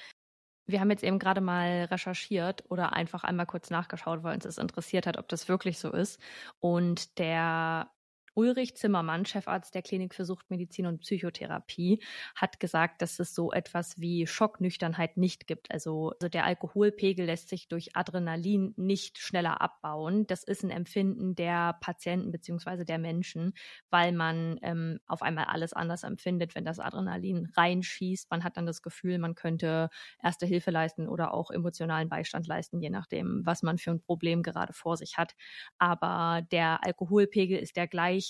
Wir 0.67 0.79
haben 0.79 0.91
jetzt 0.91 1.03
eben 1.03 1.19
gerade 1.19 1.41
mal 1.41 1.85
recherchiert 1.91 2.63
oder 2.69 2.93
einfach 2.93 3.23
einmal 3.23 3.45
kurz 3.47 3.69
nachgeschaut, 3.69 4.23
weil 4.23 4.35
uns 4.35 4.43
das 4.45 4.57
interessiert 4.57 5.07
hat, 5.07 5.17
ob 5.17 5.27
das 5.27 5.49
wirklich 5.49 5.79
so 5.79 5.91
ist. 5.91 6.19
Und 6.59 7.17
der 7.19 7.91
Ulrich 8.33 8.75
Zimmermann, 8.75 9.25
Chefarzt 9.25 9.75
der 9.75 9.81
Klinik 9.81 10.13
für 10.15 10.25
Suchtmedizin 10.25 10.85
und 10.85 10.99
Psychotherapie, 11.01 12.01
hat 12.35 12.59
gesagt, 12.59 13.01
dass 13.01 13.19
es 13.19 13.35
so 13.35 13.51
etwas 13.51 13.99
wie 13.99 14.25
Schocknüchternheit 14.27 15.17
nicht 15.17 15.47
gibt. 15.47 15.71
Also, 15.71 16.11
also 16.11 16.29
der 16.29 16.45
Alkoholpegel 16.45 17.25
lässt 17.25 17.49
sich 17.49 17.67
durch 17.67 17.95
Adrenalin 17.95 18.73
nicht 18.77 19.17
schneller 19.19 19.61
abbauen. 19.61 20.27
Das 20.27 20.43
ist 20.43 20.63
ein 20.63 20.69
Empfinden 20.69 21.35
der 21.35 21.73
Patienten 21.81 22.31
beziehungsweise 22.31 22.85
der 22.85 22.99
Menschen, 22.99 23.53
weil 23.89 24.11
man 24.11 24.57
ähm, 24.61 24.99
auf 25.07 25.21
einmal 25.21 25.45
alles 25.45 25.73
anders 25.73 26.03
empfindet, 26.03 26.55
wenn 26.55 26.65
das 26.65 26.79
Adrenalin 26.79 27.49
reinschießt. 27.55 28.29
Man 28.31 28.43
hat 28.43 28.57
dann 28.57 28.65
das 28.65 28.81
Gefühl, 28.81 29.17
man 29.19 29.35
könnte 29.35 29.89
erste 30.23 30.45
Hilfe 30.45 30.71
leisten 30.71 31.07
oder 31.07 31.33
auch 31.33 31.51
emotionalen 31.51 32.09
Beistand 32.09 32.47
leisten, 32.47 32.79
je 32.81 32.89
nachdem, 32.89 33.41
was 33.45 33.63
man 33.63 33.77
für 33.77 33.91
ein 33.91 34.01
Problem 34.01 34.43
gerade 34.43 34.73
vor 34.73 34.97
sich 34.97 35.17
hat. 35.17 35.33
Aber 35.77 36.41
der 36.51 36.83
Alkoholpegel 36.85 37.57
ist 37.59 37.75
der 37.77 37.87
gleiche, 37.87 38.20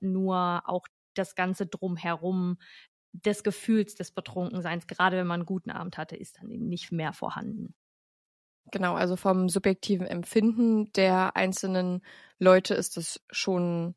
nur 0.00 0.62
auch 0.66 0.86
das 1.14 1.34
Ganze 1.34 1.66
drumherum 1.66 2.58
des 3.12 3.42
Gefühls 3.42 3.94
des 3.94 4.12
Betrunkenseins, 4.12 4.86
gerade 4.86 5.16
wenn 5.16 5.26
man 5.26 5.40
einen 5.40 5.46
guten 5.46 5.70
Abend 5.70 5.98
hatte, 5.98 6.16
ist 6.16 6.38
dann 6.38 6.50
eben 6.50 6.68
nicht 6.68 6.92
mehr 6.92 7.12
vorhanden. 7.12 7.74
Genau, 8.72 8.94
also 8.94 9.16
vom 9.16 9.48
subjektiven 9.48 10.06
Empfinden 10.06 10.92
der 10.92 11.36
einzelnen 11.36 12.02
Leute 12.38 12.74
ist 12.74 12.96
es 12.96 13.20
schon 13.30 13.96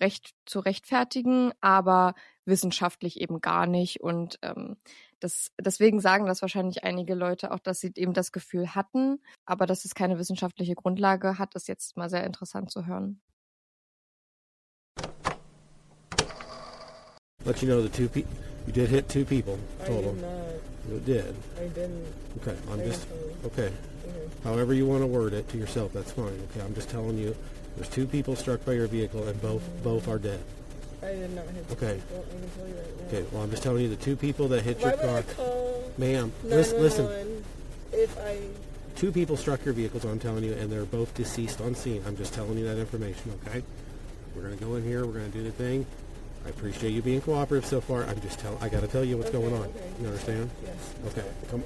recht 0.00 0.34
zu 0.46 0.60
rechtfertigen, 0.60 1.52
aber 1.60 2.14
wissenschaftlich 2.44 3.20
eben 3.20 3.40
gar 3.40 3.66
nicht. 3.66 4.00
Und 4.00 4.38
ähm, 4.42 4.76
das, 5.20 5.50
deswegen 5.60 6.00
sagen 6.00 6.26
das 6.26 6.40
wahrscheinlich 6.40 6.84
einige 6.84 7.14
Leute 7.14 7.50
auch, 7.52 7.58
dass 7.58 7.80
sie 7.80 7.92
eben 7.96 8.14
das 8.14 8.32
Gefühl 8.32 8.74
hatten, 8.74 9.20
aber 9.44 9.66
dass 9.66 9.84
es 9.84 9.94
keine 9.94 10.18
wissenschaftliche 10.18 10.74
Grundlage 10.74 11.38
hat, 11.38 11.54
ist 11.54 11.68
jetzt 11.68 11.96
mal 11.96 12.08
sehr 12.08 12.24
interessant 12.24 12.70
zu 12.70 12.86
hören. 12.86 13.20
Let 17.48 17.62
you 17.62 17.68
know 17.68 17.80
the 17.80 17.88
two 17.88 18.10
people, 18.10 18.30
you 18.66 18.74
did 18.74 18.90
hit 18.90 19.08
two 19.08 19.24
people 19.24 19.58
I 19.82 19.86
total. 19.86 20.12
did 20.12 20.20
not. 20.20 20.30
You 20.92 21.00
did. 21.00 21.34
I 21.58 21.62
didn't. 21.68 22.04
Okay, 22.42 22.54
I'm 22.70 22.78
just, 22.80 23.06
okay. 23.46 23.72
Mhm. 24.06 24.44
However 24.44 24.74
you 24.74 24.84
want 24.84 25.00
to 25.02 25.06
word 25.06 25.32
it 25.32 25.48
to 25.48 25.56
yourself, 25.56 25.94
that's 25.94 26.12
fine. 26.12 26.38
Okay, 26.50 26.60
I'm 26.62 26.74
just 26.74 26.90
telling 26.90 27.16
you, 27.16 27.34
there's 27.76 27.88
two 27.88 28.06
people 28.06 28.36
struck 28.36 28.62
by 28.66 28.72
your 28.74 28.86
vehicle 28.86 29.26
and 29.26 29.40
both 29.40 29.62
both 29.82 30.08
are 30.08 30.18
dead. 30.18 30.40
I 31.02 31.06
did 31.06 31.34
not 31.34 31.46
hit 31.46 31.64
Okay. 31.72 31.94
the 31.94 32.02
people. 32.02 32.26
I 32.28 32.30
can 32.32 32.50
tell 32.50 32.68
you 32.68 32.74
right 32.74 33.00
now. 33.00 33.06
Okay, 33.18 33.26
well 33.32 33.42
I'm 33.44 33.50
just 33.50 33.62
telling 33.62 33.82
you 33.82 33.88
the 33.88 33.96
two 33.96 34.14
people 34.16 34.48
that 34.48 34.62
hit 34.62 34.76
Why 34.80 34.90
your 34.90 34.98
I 35.00 35.02
car, 35.06 35.22
call 35.34 35.90
ma'am. 35.96 36.30
Listen, 36.44 36.82
listen. 36.82 37.44
if 37.94 38.18
I 38.18 38.36
Two 38.94 39.10
people 39.10 39.38
struck 39.38 39.64
your 39.64 39.72
vehicle, 39.72 40.00
I'm 40.10 40.18
telling 40.18 40.44
you, 40.44 40.52
and 40.52 40.70
they're 40.70 40.84
both 40.84 41.14
deceased 41.14 41.62
on 41.62 41.74
scene. 41.74 42.02
I'm 42.06 42.16
just 42.16 42.34
telling 42.34 42.58
you 42.58 42.64
that 42.66 42.76
information, 42.78 43.32
okay? 43.46 43.62
We're 44.36 44.42
gonna 44.42 44.56
go 44.56 44.74
in 44.74 44.82
here. 44.84 45.06
We're 45.06 45.12
gonna 45.14 45.28
do 45.28 45.44
the 45.44 45.52
thing. 45.52 45.86
I 46.48 46.50
appreciate 46.50 46.92
you 46.92 47.02
being 47.02 47.20
cooperative 47.20 47.66
so 47.66 47.78
far. 47.80 48.04
I'm 48.04 48.18
just 48.22 48.38
telling. 48.40 48.58
I 48.62 48.70
got 48.70 48.80
to 48.80 48.88
tell 48.88 49.04
you 49.04 49.18
what's 49.18 49.28
Okay, 49.28 49.38
going 49.38 49.52
on. 49.52 49.68
okay. 49.68 49.92
You 50.00 50.06
understand? 50.08 50.50
yes. 50.64 50.94
Okay. 51.06 51.24
Come. 51.50 51.62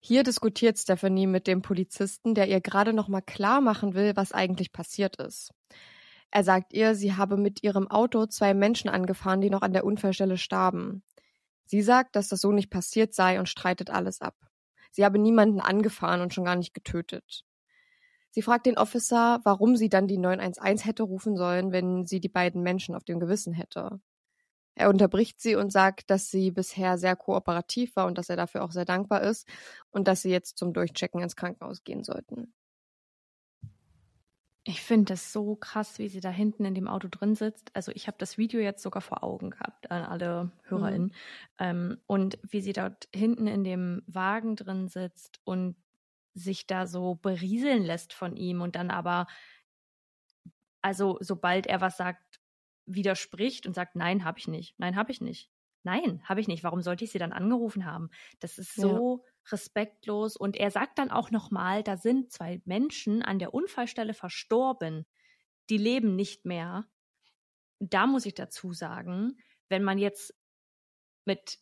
Hier 0.00 0.22
diskutiert 0.22 0.78
Stephanie 0.78 1.26
mit 1.26 1.46
dem 1.46 1.60
Polizisten, 1.60 2.34
der 2.34 2.48
ihr 2.48 2.62
gerade 2.62 2.94
noch 2.94 3.08
mal 3.08 3.20
klar 3.20 3.60
machen 3.60 3.92
will, 3.92 4.16
was 4.16 4.32
eigentlich 4.32 4.72
passiert 4.72 5.16
ist. 5.16 5.52
Er 6.30 6.44
sagt 6.44 6.72
ihr, 6.72 6.94
sie 6.94 7.14
habe 7.14 7.36
mit 7.36 7.62
ihrem 7.62 7.90
Auto 7.90 8.24
zwei 8.24 8.54
Menschen 8.54 8.88
angefahren, 8.88 9.42
die 9.42 9.50
noch 9.50 9.60
an 9.60 9.74
der 9.74 9.84
Unfallstelle 9.84 10.38
starben. 10.38 11.02
Sie 11.66 11.82
sagt, 11.82 12.16
dass 12.16 12.28
das 12.28 12.40
so 12.40 12.52
nicht 12.52 12.70
passiert 12.70 13.12
sei 13.12 13.38
und 13.38 13.50
streitet 13.50 13.90
alles 13.90 14.22
ab. 14.22 14.34
Sie 14.92 15.04
habe 15.04 15.18
niemanden 15.18 15.60
angefahren 15.60 16.22
und 16.22 16.32
schon 16.32 16.46
gar 16.46 16.56
nicht 16.56 16.72
getötet. 16.72 17.44
Sie 18.38 18.42
fragt 18.42 18.66
den 18.66 18.78
Officer, 18.78 19.40
warum 19.42 19.74
sie 19.74 19.88
dann 19.88 20.06
die 20.06 20.16
911 20.16 20.84
hätte 20.84 21.02
rufen 21.02 21.36
sollen, 21.36 21.72
wenn 21.72 22.06
sie 22.06 22.20
die 22.20 22.28
beiden 22.28 22.62
Menschen 22.62 22.94
auf 22.94 23.02
dem 23.02 23.18
Gewissen 23.18 23.52
hätte. 23.52 24.00
Er 24.76 24.90
unterbricht 24.90 25.40
sie 25.40 25.56
und 25.56 25.72
sagt, 25.72 26.08
dass 26.08 26.30
sie 26.30 26.52
bisher 26.52 26.98
sehr 26.98 27.16
kooperativ 27.16 27.96
war 27.96 28.06
und 28.06 28.16
dass 28.16 28.30
er 28.30 28.36
dafür 28.36 28.62
auch 28.62 28.70
sehr 28.70 28.84
dankbar 28.84 29.22
ist 29.22 29.48
und 29.90 30.06
dass 30.06 30.22
sie 30.22 30.30
jetzt 30.30 30.56
zum 30.56 30.72
Durchchecken 30.72 31.20
ins 31.20 31.34
Krankenhaus 31.34 31.82
gehen 31.82 32.04
sollten. 32.04 32.54
Ich 34.62 34.82
finde 34.82 35.14
das 35.14 35.32
so 35.32 35.56
krass, 35.56 35.98
wie 35.98 36.08
sie 36.08 36.20
da 36.20 36.30
hinten 36.30 36.64
in 36.64 36.76
dem 36.76 36.86
Auto 36.86 37.08
drin 37.10 37.34
sitzt. 37.34 37.74
Also 37.74 37.90
ich 37.92 38.06
habe 38.06 38.18
das 38.18 38.38
Video 38.38 38.60
jetzt 38.60 38.84
sogar 38.84 39.02
vor 39.02 39.24
Augen 39.24 39.50
gehabt 39.50 39.90
an 39.90 40.04
alle 40.04 40.52
HörerInnen. 40.68 41.12
Ähm, 41.58 41.98
und 42.06 42.38
wie 42.48 42.60
sie 42.60 42.72
dort 42.72 43.08
hinten 43.12 43.48
in 43.48 43.64
dem 43.64 44.04
Wagen 44.06 44.54
drin 44.54 44.86
sitzt 44.86 45.40
und 45.42 45.74
sich 46.38 46.66
da 46.66 46.86
so 46.86 47.16
berieseln 47.16 47.82
lässt 47.82 48.12
von 48.12 48.36
ihm 48.36 48.60
und 48.62 48.76
dann 48.76 48.90
aber, 48.90 49.26
also 50.82 51.18
sobald 51.20 51.66
er 51.66 51.80
was 51.80 51.96
sagt, 51.96 52.40
widerspricht 52.86 53.66
und 53.66 53.74
sagt, 53.74 53.96
nein, 53.96 54.24
habe 54.24 54.38
ich 54.38 54.48
nicht, 54.48 54.78
nein, 54.78 54.96
habe 54.96 55.12
ich 55.12 55.20
nicht. 55.20 55.50
Nein, 55.84 56.20
habe 56.24 56.40
ich 56.40 56.48
nicht. 56.48 56.64
Warum 56.64 56.82
sollte 56.82 57.04
ich 57.04 57.12
sie 57.12 57.18
dann 57.18 57.32
angerufen 57.32 57.86
haben? 57.86 58.10
Das 58.40 58.58
ist 58.58 58.74
so 58.74 59.24
respektlos. 59.50 60.36
Und 60.36 60.56
er 60.56 60.70
sagt 60.70 60.98
dann 60.98 61.10
auch 61.10 61.30
nochmal, 61.30 61.82
da 61.82 61.96
sind 61.96 62.32
zwei 62.32 62.60
Menschen 62.64 63.22
an 63.22 63.38
der 63.38 63.54
Unfallstelle 63.54 64.12
verstorben. 64.12 65.06
Die 65.70 65.78
leben 65.78 66.16
nicht 66.16 66.44
mehr. 66.44 66.86
Da 67.78 68.06
muss 68.06 68.26
ich 68.26 68.34
dazu 68.34 68.72
sagen, 68.72 69.38
wenn 69.68 69.82
man 69.82 69.98
jetzt 69.98 70.34
mit 71.24 71.58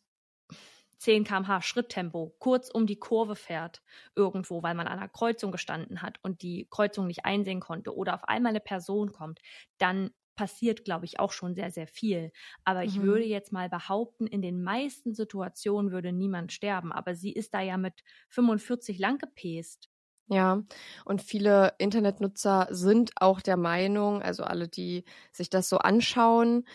10 0.98 1.46
km/h 1.46 1.62
Schritttempo 1.62 2.34
kurz 2.38 2.70
um 2.70 2.86
die 2.86 2.98
Kurve 2.98 3.36
fährt, 3.36 3.82
irgendwo, 4.14 4.62
weil 4.62 4.74
man 4.74 4.86
an 4.88 4.98
einer 4.98 5.08
Kreuzung 5.08 5.52
gestanden 5.52 6.02
hat 6.02 6.18
und 6.22 6.42
die 6.42 6.66
Kreuzung 6.70 7.06
nicht 7.06 7.24
einsehen 7.24 7.60
konnte 7.60 7.94
oder 7.94 8.14
auf 8.14 8.24
einmal 8.24 8.50
eine 8.50 8.60
Person 8.60 9.12
kommt, 9.12 9.40
dann 9.78 10.10
passiert, 10.36 10.84
glaube 10.84 11.06
ich, 11.06 11.18
auch 11.18 11.32
schon 11.32 11.54
sehr, 11.54 11.70
sehr 11.70 11.86
viel. 11.86 12.30
Aber 12.64 12.84
ich 12.84 13.00
Mhm. 13.00 13.00
würde 13.00 13.24
jetzt 13.24 13.52
mal 13.52 13.70
behaupten, 13.70 14.26
in 14.26 14.42
den 14.42 14.62
meisten 14.62 15.14
Situationen 15.14 15.92
würde 15.92 16.12
niemand 16.12 16.52
sterben. 16.52 16.92
Aber 16.92 17.14
sie 17.14 17.32
ist 17.32 17.54
da 17.54 17.60
ja 17.62 17.78
mit 17.78 18.02
45 18.28 18.98
lang 18.98 19.16
gepest. 19.18 19.88
Ja, 20.28 20.64
und 21.04 21.22
viele 21.22 21.74
Internetnutzer 21.78 22.66
sind 22.70 23.12
auch 23.20 23.40
der 23.40 23.56
Meinung, 23.56 24.22
also 24.22 24.42
alle, 24.42 24.66
die 24.66 25.04
sich 25.30 25.50
das 25.50 25.68
so 25.68 25.78
anschauen 25.78 26.66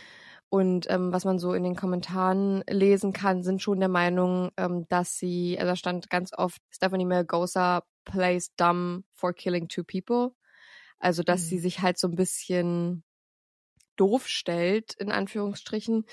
und 0.52 0.88
ähm, 0.92 1.14
was 1.14 1.26
man 1.26 1.40
so 1.40 1.54
in 1.54 1.64
den 1.64 1.78
Kommentaren 1.78 2.64
lesen 2.70 3.14
kann, 3.14 3.44
sind 3.44 3.62
schon 3.62 3.80
der 3.80 3.90
Meinung, 3.90 4.52
ähm, 4.58 4.86
dass 4.90 5.18
sie, 5.18 5.58
also 5.60 5.72
da 5.72 5.78
stand 5.78 6.10
ganz 6.12 6.34
oft, 6.38 6.62
Stephanie 6.72 7.06
Melgoza 7.06 7.84
plays 8.06 8.54
dumb 8.58 9.06
for 9.14 9.34
killing 9.34 9.70
two 9.70 9.86
people. 9.86 10.34
Also, 11.00 11.24
dass 11.24 11.48
Mhm. 11.48 11.50
sie 11.50 11.60
sich 11.60 11.82
halt 11.82 11.98
so 12.00 12.08
ein 12.10 12.16
bisschen 12.16 13.04
doof 13.98 14.28
stellt, 14.28 14.94
in 14.96 15.12
Anführungsstrichen. 15.12 16.06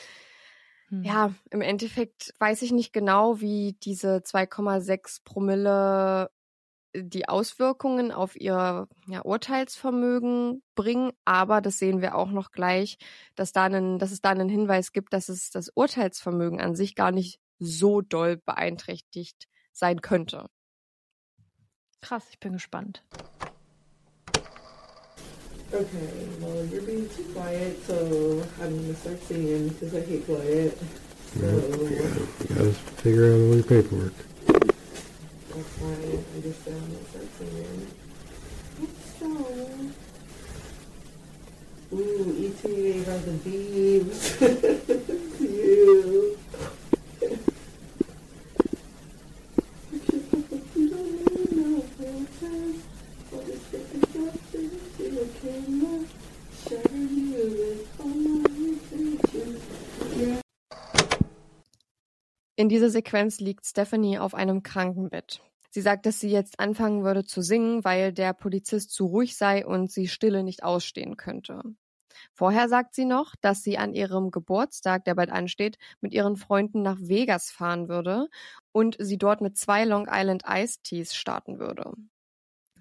Hm. 0.90 1.04
Ja, 1.04 1.32
im 1.50 1.60
Endeffekt 1.60 2.34
weiß 2.40 2.62
ich 2.62 2.72
nicht 2.72 2.92
genau, 2.92 3.40
wie 3.40 3.74
diese 3.84 4.22
2,6 4.24 5.20
Promille 5.20 6.30
die 6.94 7.28
Auswirkungen 7.28 8.12
auf 8.12 8.38
ihr 8.40 8.88
ja, 9.06 9.20
Urteilsvermögen 9.22 10.62
bringen, 10.74 11.12
aber 11.24 11.60
das 11.60 11.78
sehen 11.78 12.00
wir 12.00 12.14
auch 12.14 12.30
noch 12.30 12.50
gleich, 12.50 12.98
dass, 13.34 13.52
da 13.52 13.64
einen, 13.64 13.98
dass 13.98 14.12
es 14.12 14.20
da 14.20 14.30
einen 14.30 14.48
Hinweis 14.48 14.92
gibt, 14.92 15.12
dass 15.12 15.28
es 15.28 15.50
das 15.50 15.70
Urteilsvermögen 15.74 16.60
an 16.60 16.74
sich 16.74 16.94
gar 16.94 17.10
nicht 17.10 17.40
so 17.58 18.00
doll 18.00 18.36
beeinträchtigt 18.36 19.48
sein 19.72 20.00
könnte. 20.00 20.46
Krass, 22.00 22.24
ich 22.30 22.38
bin 22.38 22.52
gespannt. 22.52 23.04
Okay, 25.70 25.84
well, 26.40 26.64
you're 26.72 26.80
being 26.80 27.06
too 27.10 27.24
quiet, 27.34 27.76
so 27.86 28.42
I'm 28.62 28.74
gonna 28.74 28.94
start 28.94 29.22
singing 29.24 29.68
because 29.68 29.94
I 29.94 30.00
hate 30.00 30.24
quiet. 30.24 30.78
So, 31.34 31.44
You 31.44 32.54
gotta 32.54 32.72
figure 33.02 33.26
out 33.26 33.40
all 33.40 33.54
your 33.56 33.62
paperwork. 33.62 34.27
That's 35.58 35.70
fine. 35.78 36.24
I 36.36 36.40
just 36.40 36.62
said 36.64 36.74
I'm 36.74 36.80
gonna 36.86 37.04
start 37.08 37.26
singing. 37.36 37.86
It's 38.80 39.04
so. 39.18 39.28
Ooh, 41.94 42.26
ETA 42.46 43.02
by 43.04 43.18
the 43.18 43.34
Beebs. 43.42 44.20
you. 45.40 46.38
You 50.76 50.86
don't 50.90 51.14
even 51.22 51.48
know 51.56 51.82
princess. 51.96 52.76
I'll 53.32 53.42
just 53.42 53.64
take 53.72 53.90
a 53.94 54.00
shot 54.12 54.34
to 54.52 54.58
the 55.10 55.26
camera. 55.40 55.94
Shatter 56.62 56.96
you 56.96 57.42
with 57.58 57.82
all 57.98 58.06
my 58.06 58.46
intentions. 58.54 59.62
Yeah. 60.16 60.40
In 62.58 62.68
dieser 62.68 62.90
Sequenz 62.90 63.38
liegt 63.38 63.66
Stephanie 63.66 64.18
auf 64.18 64.34
einem 64.34 64.64
Krankenbett. 64.64 65.40
Sie 65.70 65.80
sagt, 65.80 66.06
dass 66.06 66.18
sie 66.18 66.28
jetzt 66.28 66.58
anfangen 66.58 67.04
würde 67.04 67.24
zu 67.24 67.40
singen, 67.40 67.84
weil 67.84 68.12
der 68.12 68.32
Polizist 68.32 68.90
zu 68.90 69.06
ruhig 69.06 69.36
sei 69.36 69.64
und 69.64 69.92
sie 69.92 70.08
Stille 70.08 70.42
nicht 70.42 70.64
ausstehen 70.64 71.16
könnte. 71.16 71.62
Vorher 72.32 72.68
sagt 72.68 72.96
sie 72.96 73.04
noch, 73.04 73.36
dass 73.36 73.62
sie 73.62 73.78
an 73.78 73.94
ihrem 73.94 74.32
Geburtstag, 74.32 75.04
der 75.04 75.14
bald 75.14 75.30
ansteht, 75.30 75.78
mit 76.00 76.12
ihren 76.12 76.34
Freunden 76.34 76.82
nach 76.82 76.98
Vegas 76.98 77.52
fahren 77.52 77.88
würde 77.88 78.26
und 78.72 78.96
sie 78.98 79.18
dort 79.18 79.40
mit 79.40 79.56
zwei 79.56 79.84
Long 79.84 80.08
Island 80.10 80.42
Iced 80.44 80.82
Teas 80.82 81.14
starten 81.14 81.60
würde. 81.60 81.92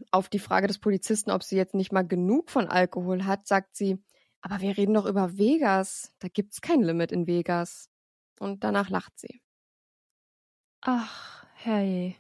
Auf 0.09 0.27
die 0.27 0.39
Frage 0.39 0.65
des 0.65 0.79
Polizisten, 0.79 1.29
ob 1.29 1.43
sie 1.43 1.55
jetzt 1.55 1.75
nicht 1.75 1.91
mal 1.91 2.07
genug 2.07 2.49
von 2.49 2.67
Alkohol 2.67 3.25
hat, 3.25 3.45
sagt 3.45 3.75
sie, 3.75 4.03
aber 4.41 4.59
wir 4.59 4.75
reden 4.75 4.95
doch 4.95 5.05
über 5.05 5.37
Vegas. 5.37 6.15
Da 6.17 6.29
gibt's 6.29 6.61
kein 6.61 6.81
Limit 6.81 7.11
in 7.11 7.27
Vegas. 7.27 7.91
Und 8.39 8.63
danach 8.63 8.89
lacht 8.89 9.19
sie. 9.19 9.39
Ach, 10.88 11.45
herrje. 11.54 12.15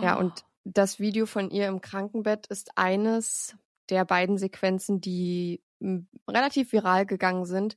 Ja, 0.00 0.16
und 0.16 0.44
das 0.64 1.00
Video 1.00 1.26
von 1.26 1.50
ihr 1.50 1.66
im 1.68 1.80
Krankenbett 1.80 2.46
ist 2.48 2.76
eines 2.76 3.56
der 3.90 4.04
beiden 4.04 4.38
Sequenzen, 4.38 5.00
die 5.00 5.62
m, 5.80 6.08
relativ 6.28 6.72
viral 6.72 7.06
gegangen 7.06 7.46
sind, 7.46 7.76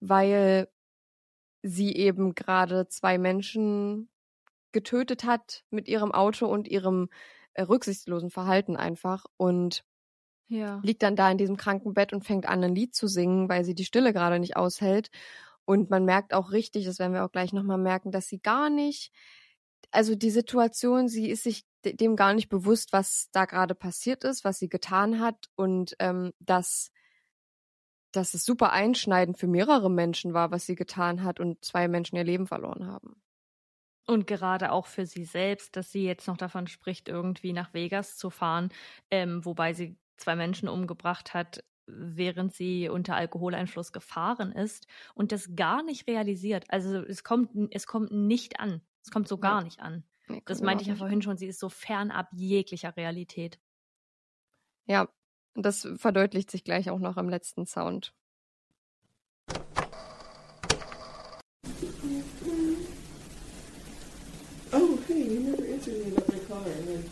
weil 0.00 0.68
sie 1.62 1.94
eben 1.96 2.34
gerade 2.34 2.88
zwei 2.88 3.18
Menschen 3.18 4.10
getötet 4.72 5.24
hat 5.24 5.64
mit 5.70 5.88
ihrem 5.88 6.12
Auto 6.12 6.46
und 6.46 6.68
ihrem 6.68 7.10
äh, 7.54 7.62
rücksichtslosen 7.62 8.30
Verhalten 8.30 8.76
einfach 8.76 9.26
und 9.36 9.84
Ja. 10.48 10.82
liegt 10.82 11.02
dann 11.02 11.16
da 11.16 11.30
in 11.30 11.38
diesem 11.38 11.56
Krankenbett 11.56 12.12
und 12.12 12.24
fängt 12.24 12.46
an, 12.46 12.62
ein 12.62 12.74
Lied 12.74 12.94
zu 12.94 13.08
singen, 13.08 13.48
weil 13.48 13.64
sie 13.64 13.74
die 13.74 13.84
Stille 13.84 14.12
gerade 14.12 14.38
nicht 14.38 14.56
aushält. 14.56 15.10
Und 15.68 15.90
man 15.90 16.06
merkt 16.06 16.32
auch 16.32 16.50
richtig, 16.50 16.86
das 16.86 16.98
werden 16.98 17.12
wir 17.12 17.26
auch 17.26 17.30
gleich 17.30 17.52
nochmal 17.52 17.76
merken, 17.76 18.10
dass 18.10 18.26
sie 18.26 18.40
gar 18.40 18.70
nicht, 18.70 19.12
also 19.90 20.14
die 20.14 20.30
Situation, 20.30 21.08
sie 21.08 21.28
ist 21.28 21.42
sich 21.42 21.66
de- 21.84 21.94
dem 21.94 22.16
gar 22.16 22.32
nicht 22.32 22.48
bewusst, 22.48 22.94
was 22.94 23.28
da 23.32 23.44
gerade 23.44 23.74
passiert 23.74 24.24
ist, 24.24 24.44
was 24.44 24.58
sie 24.58 24.70
getan 24.70 25.20
hat 25.20 25.50
und 25.56 25.94
ähm, 25.98 26.32
dass, 26.40 26.90
dass 28.12 28.32
es 28.32 28.46
super 28.46 28.72
einschneidend 28.72 29.36
für 29.36 29.46
mehrere 29.46 29.90
Menschen 29.90 30.32
war, 30.32 30.50
was 30.50 30.64
sie 30.64 30.74
getan 30.74 31.22
hat 31.22 31.38
und 31.38 31.62
zwei 31.62 31.86
Menschen 31.86 32.16
ihr 32.16 32.24
Leben 32.24 32.46
verloren 32.46 32.86
haben. 32.86 33.20
Und 34.06 34.26
gerade 34.26 34.72
auch 34.72 34.86
für 34.86 35.04
sie 35.04 35.26
selbst, 35.26 35.76
dass 35.76 35.92
sie 35.92 36.04
jetzt 36.04 36.28
noch 36.28 36.38
davon 36.38 36.66
spricht, 36.66 37.10
irgendwie 37.10 37.52
nach 37.52 37.74
Vegas 37.74 38.16
zu 38.16 38.30
fahren, 38.30 38.70
ähm, 39.10 39.44
wobei 39.44 39.74
sie 39.74 39.98
zwei 40.16 40.34
Menschen 40.34 40.66
umgebracht 40.66 41.34
hat, 41.34 41.62
während 41.88 42.54
sie 42.54 42.88
unter 42.88 43.16
Alkoholeinfluss 43.16 43.92
gefahren 43.92 44.52
ist 44.52 44.86
und 45.14 45.32
das 45.32 45.54
gar 45.56 45.82
nicht 45.82 46.06
realisiert. 46.06 46.66
Also 46.68 46.98
es 47.02 47.24
kommt, 47.24 47.50
es 47.72 47.86
kommt 47.86 48.10
nicht 48.12 48.60
an. 48.60 48.80
Es 49.02 49.10
kommt 49.10 49.28
so 49.28 49.36
Ja. 49.36 49.40
gar 49.40 49.64
nicht 49.64 49.80
an. 49.80 50.04
Nee, 50.28 50.42
Das 50.44 50.60
meinte 50.60 50.82
ich 50.82 50.88
ja 50.88 50.94
vorhin 50.96 51.22
schon, 51.22 51.38
sie 51.38 51.46
ist 51.46 51.58
so 51.58 51.68
fernab 51.68 52.28
jeglicher 52.32 52.96
Realität. 52.96 53.58
Ja, 54.86 55.08
das 55.54 55.88
verdeutlicht 55.96 56.50
sich 56.50 56.64
gleich 56.64 56.90
auch 56.90 56.98
noch 56.98 57.16
im 57.16 57.28
letzten 57.28 57.66
Sound. 57.66 58.14
Oh, 64.72 64.98
hey, 65.08 65.22
you 65.22 65.40
never 65.40 65.62
answered 65.64 66.04
me 66.06 66.12
about 66.16 66.28
my 66.32 66.38
car. 66.40 66.64
And 66.64 66.86
then 66.88 67.04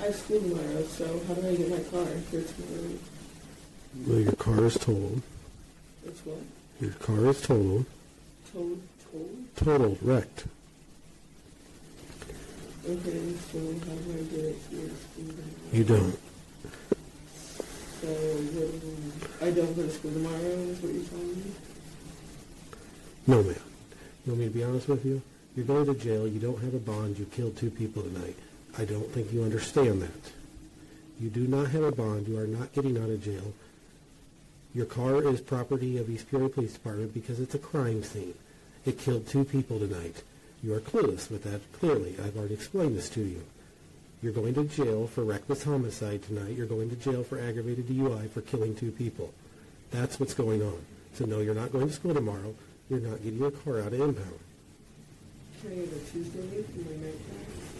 I 0.00 0.04
have 0.04 0.14
school 0.16 0.40
tomorrow, 0.40 0.82
so 0.84 1.04
how 1.28 1.34
do 1.34 1.46
I 1.46 1.56
get 1.56 1.68
my 1.70 1.80
car 1.90 2.06
for 2.30 2.40
tomorrow? 2.40 2.98
Well, 4.06 4.20
your 4.20 4.32
car 4.32 4.64
is 4.64 4.74
totaled. 4.74 5.22
It's 6.06 6.20
what? 6.24 6.38
Your 6.80 6.92
car 6.92 7.26
is 7.26 7.40
totaled. 7.40 7.86
Told, 8.52 8.80
told? 9.10 9.56
Totaled, 9.56 9.98
wrecked. 10.02 10.44
Okay, 12.88 13.34
so 13.52 13.58
how 13.58 13.94
do 13.94 14.12
I 14.12 14.22
get 14.30 14.44
it 14.44 14.70
to 14.70 14.90
school? 14.96 15.34
You 15.72 15.84
don't. 15.84 16.18
So, 18.00 18.06
what, 18.06 19.46
I 19.46 19.50
don't 19.50 19.76
go 19.76 19.82
to 19.82 19.90
school 19.90 20.12
tomorrow, 20.12 20.38
is 20.38 20.80
what 20.80 20.92
you're 20.94 21.04
telling 21.04 21.36
me? 21.36 21.52
No, 23.26 23.42
man. 23.42 23.54
You 24.24 24.32
want 24.32 24.38
me 24.40 24.44
to 24.46 24.50
be 24.50 24.64
honest 24.64 24.88
with 24.88 25.04
you? 25.04 25.20
You're 25.56 25.66
going 25.66 25.86
to 25.86 25.94
jail. 25.94 26.26
You 26.26 26.38
don't 26.38 26.60
have 26.62 26.74
a 26.74 26.78
bond. 26.78 27.18
You 27.18 27.26
killed 27.26 27.56
two 27.56 27.70
people 27.70 28.02
tonight. 28.02 28.36
I 28.78 28.84
don't 28.84 29.10
think 29.12 29.32
you 29.32 29.42
understand 29.42 30.00
that. 30.02 30.32
You 31.20 31.28
do 31.28 31.46
not 31.46 31.68
have 31.68 31.82
a 31.82 31.92
bond. 31.92 32.28
You 32.28 32.38
are 32.38 32.46
not 32.46 32.72
getting 32.72 32.96
out 32.96 33.10
of 33.10 33.22
jail. 33.22 33.52
Your 34.72 34.86
car 34.86 35.22
is 35.26 35.40
property 35.40 35.98
of 35.98 36.08
East 36.08 36.30
Peoria 36.30 36.48
Police 36.48 36.74
Department 36.74 37.12
because 37.12 37.40
it's 37.40 37.56
a 37.56 37.58
crime 37.58 38.04
scene. 38.04 38.34
It 38.84 39.00
killed 39.00 39.26
two 39.26 39.44
people 39.44 39.80
tonight. 39.80 40.22
You 40.62 40.74
are 40.74 40.80
clueless 40.80 41.28
with 41.28 41.42
that, 41.42 41.60
clearly. 41.72 42.16
I've 42.22 42.36
already 42.36 42.54
explained 42.54 42.96
this 42.96 43.08
to 43.10 43.20
you. 43.20 43.42
You're 44.22 44.32
going 44.32 44.54
to 44.54 44.64
jail 44.64 45.08
for 45.08 45.24
reckless 45.24 45.64
homicide 45.64 46.22
tonight. 46.22 46.56
You're 46.56 46.66
going 46.66 46.88
to 46.90 46.96
jail 46.96 47.24
for 47.24 47.40
aggravated 47.40 47.88
DUI 47.88 48.30
for 48.30 48.42
killing 48.42 48.76
two 48.76 48.92
people. 48.92 49.32
That's 49.90 50.20
what's 50.20 50.34
going 50.34 50.62
on. 50.62 50.78
So 51.14 51.24
no, 51.24 51.40
you're 51.40 51.54
not 51.54 51.72
going 51.72 51.88
to 51.88 51.92
school 51.92 52.14
tomorrow. 52.14 52.54
You're 52.88 53.00
not 53.00 53.22
getting 53.24 53.40
your 53.40 53.50
car 53.50 53.80
out 53.80 53.92
of 53.92 54.00
impound. 54.00 54.38
Can 55.62 55.70
go 55.70 55.96
Tuesday 56.12 56.62
for 56.62 56.78
my 56.78 56.96
night 57.06 57.18
class? 57.26 57.79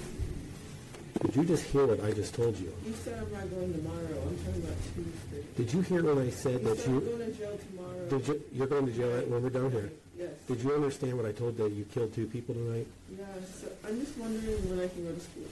Did 1.20 1.36
you 1.36 1.44
just 1.44 1.64
hear 1.64 1.86
what 1.86 2.02
I 2.02 2.12
just 2.12 2.34
told 2.34 2.56
you? 2.58 2.72
You 2.86 2.94
said 2.94 3.18
I'm 3.18 3.30
not 3.32 3.50
going 3.50 3.72
tomorrow. 3.74 4.22
I'm 4.26 4.36
talking 4.44 4.62
about 4.62 4.76
Tuesday. 4.94 5.44
Did 5.56 5.72
you 5.74 5.80
hear 5.82 6.02
when 6.02 6.26
I 6.26 6.30
said 6.30 6.60
You 6.62 6.68
that 6.68 6.78
said 6.78 6.88
I'm 6.88 6.94
you 6.94 7.00
going 7.00 7.18
to 7.18 7.32
jail 7.38 7.58
tomorrow. 7.68 8.08
did 8.08 8.26
you 8.28 8.42
you're 8.52 8.66
going 8.66 8.86
to 8.86 8.92
jail 8.92 9.22
when 9.28 9.42
we're 9.42 9.50
done 9.50 9.70
here? 9.70 9.90
Yes. 10.16 10.30
Did 10.48 10.60
you 10.62 10.74
understand 10.74 11.14
what 11.18 11.26
I 11.26 11.32
told 11.32 11.56
that 11.58 11.70
you 11.72 11.84
killed 11.84 12.14
two 12.14 12.26
people 12.26 12.54
tonight? 12.54 12.86
Yes. 13.10 13.64
I'm 13.86 14.00
just 14.00 14.16
wondering 14.18 14.56
when 14.70 14.80
I 14.80 14.88
can 14.88 15.04
go 15.04 15.12
to 15.12 15.20
school. 15.20 15.48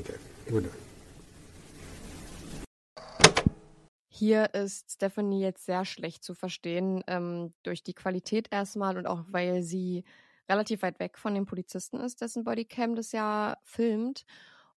Okay, 0.00 0.16
we're 0.50 0.60
done. 0.62 0.80
Hier 4.08 4.54
ist 4.54 4.92
Stephanie 4.92 5.40
jetzt 5.42 5.66
sehr 5.66 5.84
schlecht 5.84 6.22
zu 6.24 6.34
verstehen, 6.34 7.02
ähm, 7.06 7.52
durch 7.64 7.82
die 7.82 7.94
Qualität 7.94 8.48
erstmal 8.50 8.96
und 8.96 9.06
auch 9.06 9.24
weil 9.28 9.62
sie 9.62 10.04
relativ 10.48 10.82
weit 10.82 11.00
weg 11.00 11.18
von 11.18 11.34
dem 11.34 11.44
Polizisten 11.44 11.98
ist, 12.00 12.20
dessen 12.20 12.44
Bodycam 12.44 12.94
das 12.94 13.12
ja 13.12 13.56
filmt. 13.64 14.24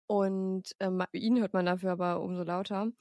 Und 0.08 0.76
ähm, 0.80 1.04
ihn 1.14 1.40
hört 1.40 1.54
man 1.54 1.66
dafür 1.66 1.92
aber 1.92 2.22
umso 2.22 2.44
lauter. 2.44 2.92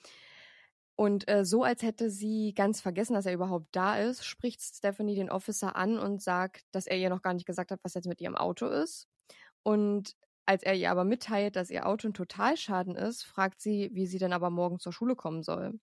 Und 0.97 1.29
äh, 1.29 1.45
so, 1.45 1.65
als 1.65 1.83
hätte 1.83 2.09
sie 2.09 2.55
ganz 2.55 2.81
vergessen, 2.81 3.15
dass 3.15 3.27
er 3.27 3.35
überhaupt 3.35 3.67
da 3.73 3.99
ist, 3.99 4.25
spricht 4.25 4.63
Stephanie 4.63 5.17
den 5.17 5.31
Officer 5.31 5.75
an 5.77 5.99
und 5.99 6.23
sagt, 6.23 6.63
dass 6.73 6.87
er 6.87 6.97
ihr 6.97 7.11
noch 7.11 7.23
gar 7.23 7.35
nicht 7.35 7.47
gesagt 7.47 7.73
hat, 7.73 7.81
was 7.83 7.95
jetzt 7.95 8.07
mit 8.07 8.21
ihrem 8.21 8.37
Auto 8.37 8.67
ist. 8.69 9.09
Und 9.65 10.15
als 10.47 10.63
er 10.63 10.75
ihr 10.75 10.91
aber 10.91 11.05
mitteilt, 11.05 11.57
dass 11.57 11.71
ihr 11.71 11.87
Auto 11.87 12.09
ein 12.09 12.15
Totalschaden 12.15 12.95
ist, 12.97 13.25
fragt 13.25 13.61
sie, 13.61 13.91
wie 13.93 14.07
sie 14.07 14.19
denn 14.19 14.33
aber 14.33 14.51
morgen 14.51 14.79
zur 14.79 14.93
Schule 14.93 15.17
kommen 15.17 15.43
soll. 15.43 15.81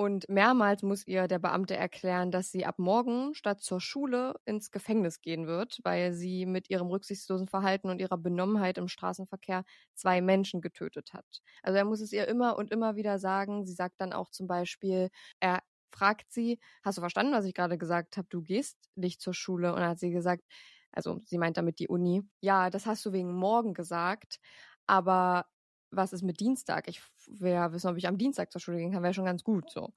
Und 0.00 0.26
mehrmals 0.30 0.82
muss 0.82 1.06
ihr 1.06 1.28
der 1.28 1.38
Beamte 1.38 1.76
erklären, 1.76 2.30
dass 2.30 2.50
sie 2.50 2.64
ab 2.64 2.78
morgen 2.78 3.34
statt 3.34 3.60
zur 3.60 3.82
Schule 3.82 4.34
ins 4.46 4.70
Gefängnis 4.70 5.20
gehen 5.20 5.46
wird, 5.46 5.78
weil 5.84 6.14
sie 6.14 6.46
mit 6.46 6.70
ihrem 6.70 6.86
rücksichtslosen 6.88 7.48
Verhalten 7.48 7.90
und 7.90 8.00
ihrer 8.00 8.16
Benommenheit 8.16 8.78
im 8.78 8.88
Straßenverkehr 8.88 9.62
zwei 9.94 10.22
Menschen 10.22 10.62
getötet 10.62 11.12
hat. 11.12 11.42
Also 11.62 11.76
er 11.76 11.84
muss 11.84 12.00
es 12.00 12.12
ihr 12.12 12.26
immer 12.28 12.56
und 12.56 12.70
immer 12.70 12.96
wieder 12.96 13.18
sagen. 13.18 13.66
Sie 13.66 13.74
sagt 13.74 14.00
dann 14.00 14.14
auch 14.14 14.30
zum 14.30 14.46
Beispiel, 14.46 15.10
er 15.38 15.60
fragt 15.92 16.32
sie, 16.32 16.58
hast 16.82 16.96
du 16.96 17.02
verstanden, 17.02 17.34
was 17.34 17.44
ich 17.44 17.52
gerade 17.52 17.76
gesagt 17.76 18.16
habe? 18.16 18.26
Du 18.30 18.40
gehst 18.40 18.78
nicht 18.94 19.20
zur 19.20 19.34
Schule. 19.34 19.74
Und 19.74 19.80
dann 19.80 19.90
hat 19.90 19.98
sie 19.98 20.10
gesagt, 20.12 20.44
also 20.92 21.20
sie 21.26 21.36
meint 21.36 21.58
damit 21.58 21.78
die 21.78 21.88
Uni, 21.88 22.22
ja, 22.40 22.70
das 22.70 22.86
hast 22.86 23.04
du 23.04 23.12
wegen 23.12 23.34
morgen 23.34 23.74
gesagt. 23.74 24.38
aber 24.86 25.46
was 25.90 26.12
ist 26.12 26.22
mit 26.22 26.40
Dienstag? 26.40 26.88
Ich 26.88 27.02
ja 27.40 27.72
wissen, 27.72 27.88
ob 27.88 27.96
ich 27.96 28.08
am 28.08 28.18
Dienstag 28.18 28.52
zur 28.52 28.60
Schule 28.60 28.78
gehen 28.78 28.92
kann, 28.92 29.02
wäre 29.02 29.14
schon 29.14 29.24
ganz 29.24 29.44
gut 29.44 29.70
so. 29.70 29.92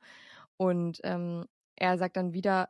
Und 0.57 0.99
ähm, 1.03 1.45
er 1.75 1.97
sagt 1.97 2.17
dann 2.17 2.33
wieder, 2.33 2.69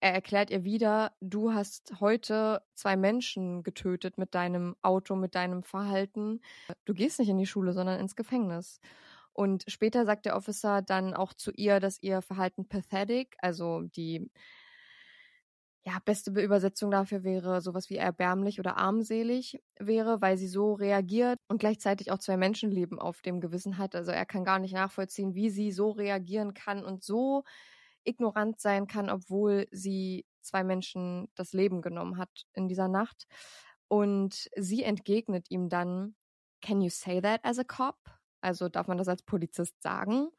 er 0.00 0.12
erklärt 0.12 0.50
ihr 0.50 0.64
wieder, 0.64 1.12
du 1.20 1.52
hast 1.52 2.00
heute 2.00 2.62
zwei 2.74 2.96
Menschen 2.96 3.62
getötet 3.62 4.18
mit 4.18 4.34
deinem 4.34 4.76
Auto, 4.82 5.16
mit 5.16 5.34
deinem 5.34 5.62
Verhalten. 5.62 6.40
Du 6.84 6.94
gehst 6.94 7.18
nicht 7.18 7.28
in 7.28 7.38
die 7.38 7.46
Schule, 7.46 7.72
sondern 7.72 7.98
ins 7.98 8.14
Gefängnis. 8.14 8.80
Und 9.32 9.64
später 9.68 10.04
sagt 10.06 10.26
der 10.26 10.36
Officer 10.36 10.82
dann 10.82 11.14
auch 11.14 11.34
zu 11.34 11.50
ihr, 11.52 11.80
dass 11.80 12.02
ihr 12.02 12.22
Verhalten 12.22 12.68
pathetic, 12.68 13.36
also 13.38 13.82
die 13.82 14.30
ja, 15.86 16.00
beste 16.04 16.32
Übersetzung 16.32 16.90
dafür 16.90 17.22
wäre 17.22 17.60
sowas 17.60 17.88
wie 17.90 17.96
erbärmlich 17.96 18.58
oder 18.58 18.76
armselig 18.76 19.62
wäre, 19.78 20.20
weil 20.20 20.36
sie 20.36 20.48
so 20.48 20.72
reagiert 20.72 21.38
und 21.46 21.58
gleichzeitig 21.58 22.10
auch 22.10 22.18
zwei 22.18 22.36
Menschenleben 22.36 22.98
auf 22.98 23.22
dem 23.22 23.40
Gewissen 23.40 23.78
hat. 23.78 23.94
Also 23.94 24.10
er 24.10 24.26
kann 24.26 24.44
gar 24.44 24.58
nicht 24.58 24.74
nachvollziehen, 24.74 25.36
wie 25.36 25.48
sie 25.48 25.70
so 25.70 25.90
reagieren 25.90 26.54
kann 26.54 26.84
und 26.84 27.04
so 27.04 27.44
ignorant 28.02 28.60
sein 28.60 28.88
kann, 28.88 29.08
obwohl 29.10 29.68
sie 29.70 30.26
zwei 30.40 30.64
Menschen 30.64 31.28
das 31.36 31.52
Leben 31.52 31.82
genommen 31.82 32.18
hat 32.18 32.46
in 32.52 32.66
dieser 32.66 32.88
Nacht. 32.88 33.28
Und 33.86 34.50
sie 34.56 34.82
entgegnet 34.82 35.50
ihm 35.50 35.68
dann, 35.68 36.16
Can 36.62 36.80
you 36.80 36.90
say 36.90 37.20
that 37.20 37.44
as 37.44 37.60
a 37.60 37.64
cop? 37.64 37.98
Also 38.40 38.68
darf 38.68 38.88
man 38.88 38.98
das 38.98 39.06
als 39.06 39.22
Polizist 39.22 39.80
sagen? 39.82 40.30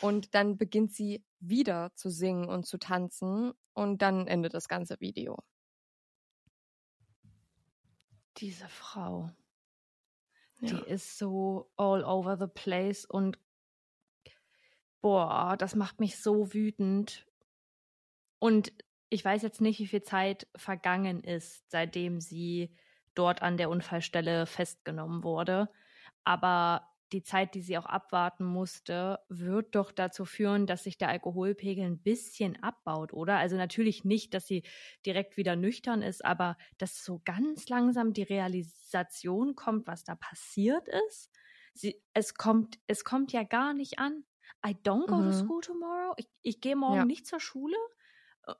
Und 0.00 0.34
dann 0.34 0.56
beginnt 0.56 0.94
sie 0.94 1.24
wieder 1.40 1.90
zu 1.94 2.08
singen 2.08 2.48
und 2.48 2.64
zu 2.64 2.78
tanzen 2.78 3.52
und 3.78 4.02
dann 4.02 4.26
endet 4.26 4.54
das 4.54 4.68
ganze 4.68 5.00
Video. 5.00 5.38
Diese 8.38 8.68
Frau, 8.68 9.30
ja. 10.60 10.68
die 10.68 10.90
ist 10.90 11.16
so 11.16 11.70
all 11.76 12.04
over 12.04 12.36
the 12.36 12.48
place 12.48 13.04
und 13.04 13.38
boah, 15.00 15.56
das 15.56 15.76
macht 15.76 16.00
mich 16.00 16.20
so 16.20 16.52
wütend. 16.52 17.24
Und 18.40 18.72
ich 19.10 19.24
weiß 19.24 19.42
jetzt 19.42 19.60
nicht, 19.60 19.78
wie 19.78 19.86
viel 19.86 20.02
Zeit 20.02 20.48
vergangen 20.56 21.22
ist, 21.22 21.70
seitdem 21.70 22.20
sie 22.20 22.74
dort 23.14 23.42
an 23.42 23.56
der 23.56 23.70
Unfallstelle 23.70 24.46
festgenommen 24.46 25.22
wurde. 25.22 25.70
Aber 26.24 26.88
die 27.12 27.22
Zeit, 27.22 27.54
die 27.54 27.62
sie 27.62 27.78
auch 27.78 27.86
abwarten 27.86 28.44
musste, 28.44 29.20
wird 29.28 29.74
doch 29.74 29.92
dazu 29.92 30.24
führen, 30.24 30.66
dass 30.66 30.84
sich 30.84 30.98
der 30.98 31.08
Alkoholpegel 31.08 31.84
ein 31.84 32.02
bisschen 32.02 32.62
abbaut, 32.62 33.12
oder? 33.12 33.38
Also 33.38 33.56
natürlich 33.56 34.04
nicht, 34.04 34.34
dass 34.34 34.46
sie 34.46 34.62
direkt 35.06 35.36
wieder 35.36 35.56
nüchtern 35.56 36.02
ist, 36.02 36.24
aber 36.24 36.56
dass 36.76 37.04
so 37.04 37.20
ganz 37.24 37.68
langsam 37.68 38.12
die 38.12 38.24
Realisation 38.24 39.54
kommt, 39.54 39.86
was 39.86 40.04
da 40.04 40.16
passiert 40.16 40.86
ist. 41.08 41.30
Sie, 41.74 42.02
es 42.12 42.34
kommt, 42.34 42.78
es 42.86 43.04
kommt 43.04 43.32
ja 43.32 43.42
gar 43.42 43.72
nicht 43.72 43.98
an. 43.98 44.24
I 44.66 44.70
don't 44.70 45.06
go 45.06 45.16
mhm. 45.16 45.30
to 45.30 45.32
school 45.32 45.60
tomorrow. 45.60 46.14
Ich, 46.16 46.28
ich 46.42 46.60
gehe 46.60 46.76
morgen 46.76 46.96
ja. 46.96 47.04
nicht 47.04 47.26
zur 47.26 47.40
Schule. 47.40 47.76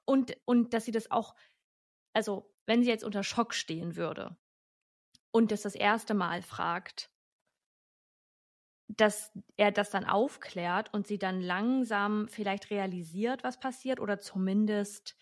Und, 0.05 0.37
und 0.45 0.75
dass 0.75 0.85
sie 0.85 0.93
das 0.93 1.11
auch, 1.11 1.35
also 2.13 2.55
wenn 2.67 2.83
sie 2.83 2.91
jetzt 2.91 3.05
unter 3.05 3.23
Schock 3.23 3.55
stehen 3.55 3.97
würde 3.97 4.37
und 5.31 5.51
das 5.51 5.63
das 5.63 5.75
erste 5.75 6.15
Mal 6.15 6.43
fragt, 6.43 7.11
dass 8.89 9.33
er 9.57 9.71
das 9.71 9.91
dann 9.91 10.07
aufklärt 10.07 10.93
und 10.93 11.07
sie 11.07 11.19
dann 11.19 11.41
langsam 11.41 12.27
vielleicht 12.29 12.71
realisiert, 12.71 13.45
was 13.45 13.61
passiert 13.61 14.01
oder 14.01 14.19
zumindest 14.19 15.17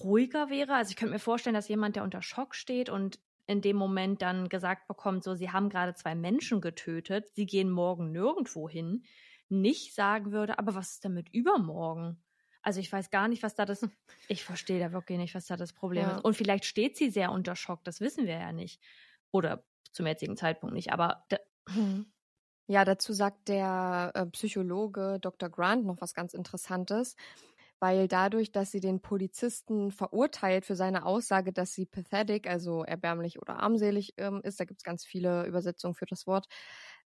ruhiger 0.00 0.50
wäre. 0.50 0.74
Also 0.74 0.90
ich 0.90 0.96
könnte 0.96 1.12
mir 1.12 1.20
vorstellen, 1.20 1.54
dass 1.54 1.68
jemand, 1.68 1.96
der 1.96 2.02
unter 2.02 2.22
Schock 2.22 2.54
steht 2.54 2.88
und 2.88 3.20
in 3.46 3.60
dem 3.60 3.76
Moment 3.76 4.22
dann 4.22 4.48
gesagt 4.48 4.88
bekommt, 4.88 5.22
so, 5.22 5.34
sie 5.34 5.50
haben 5.50 5.68
gerade 5.68 5.94
zwei 5.94 6.14
Menschen 6.14 6.60
getötet, 6.60 7.28
sie 7.34 7.46
gehen 7.46 7.70
morgen 7.70 8.10
nirgendwo 8.10 8.68
hin, 8.68 9.04
nicht 9.48 9.94
sagen 9.94 10.32
würde, 10.32 10.58
aber 10.58 10.74
was 10.74 10.92
ist 10.92 11.04
denn 11.04 11.14
mit 11.14 11.28
übermorgen? 11.32 12.22
Also 12.62 12.80
ich 12.80 12.90
weiß 12.90 13.10
gar 13.10 13.28
nicht, 13.28 13.42
was 13.42 13.54
da 13.54 13.64
das, 13.64 13.86
ich 14.28 14.44
verstehe 14.44 14.80
da 14.80 14.92
wirklich 14.92 15.18
nicht, 15.18 15.34
was 15.34 15.46
da 15.46 15.56
das 15.56 15.72
Problem 15.72 16.04
ja. 16.04 16.16
ist. 16.16 16.24
Und 16.24 16.34
vielleicht 16.34 16.64
steht 16.64 16.96
sie 16.96 17.10
sehr 17.10 17.32
unter 17.32 17.56
Schock, 17.56 17.84
das 17.84 18.00
wissen 18.00 18.26
wir 18.26 18.38
ja 18.38 18.52
nicht. 18.52 18.80
Oder 19.32 19.64
zum 19.90 20.06
jetzigen 20.06 20.36
Zeitpunkt 20.36 20.74
nicht, 20.74 20.92
aber 20.92 21.24
da, 21.28 21.38
ja, 22.72 22.86
dazu 22.86 23.12
sagt 23.12 23.48
der 23.48 24.12
äh, 24.14 24.26
Psychologe 24.26 25.18
Dr. 25.20 25.50
Grant 25.50 25.84
noch 25.84 26.00
was 26.00 26.14
ganz 26.14 26.32
Interessantes, 26.32 27.16
weil 27.80 28.08
dadurch, 28.08 28.50
dass 28.50 28.70
sie 28.70 28.80
den 28.80 29.02
Polizisten 29.02 29.90
verurteilt 29.90 30.64
für 30.64 30.74
seine 30.74 31.04
Aussage, 31.04 31.52
dass 31.52 31.74
sie 31.74 31.84
pathetic, 31.84 32.48
also 32.48 32.82
erbärmlich 32.82 33.42
oder 33.42 33.58
armselig 33.58 34.14
ähm, 34.16 34.40
ist, 34.42 34.58
da 34.58 34.64
gibt 34.64 34.80
es 34.80 34.84
ganz 34.84 35.04
viele 35.04 35.44
Übersetzungen 35.44 35.94
für 35.94 36.06
das 36.06 36.26
Wort, 36.26 36.46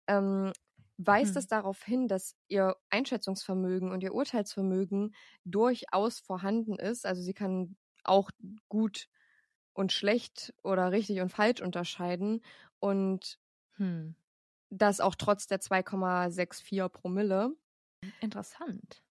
ähm, 0.06 0.52
weist 0.98 1.30
hm. 1.30 1.38
es 1.38 1.46
darauf 1.46 1.82
hin, 1.82 2.08
dass 2.08 2.36
ihr 2.48 2.76
Einschätzungsvermögen 2.90 3.90
und 3.90 4.02
ihr 4.02 4.14
Urteilsvermögen 4.14 5.14
durchaus 5.46 6.20
vorhanden 6.20 6.78
ist. 6.78 7.06
Also 7.06 7.22
sie 7.22 7.34
kann 7.34 7.74
auch 8.02 8.30
gut 8.68 9.08
und 9.72 9.92
schlecht 9.92 10.52
oder 10.62 10.92
richtig 10.92 11.22
und 11.22 11.30
falsch 11.30 11.62
unterscheiden 11.62 12.42
und 12.80 13.38
hm. 13.76 14.14
Das 14.70 15.00
auch 15.00 15.14
trotz 15.14 15.46
der 15.46 15.60
2,64 15.60 16.88
Promille. 16.88 17.54
Interessant. 18.20 19.02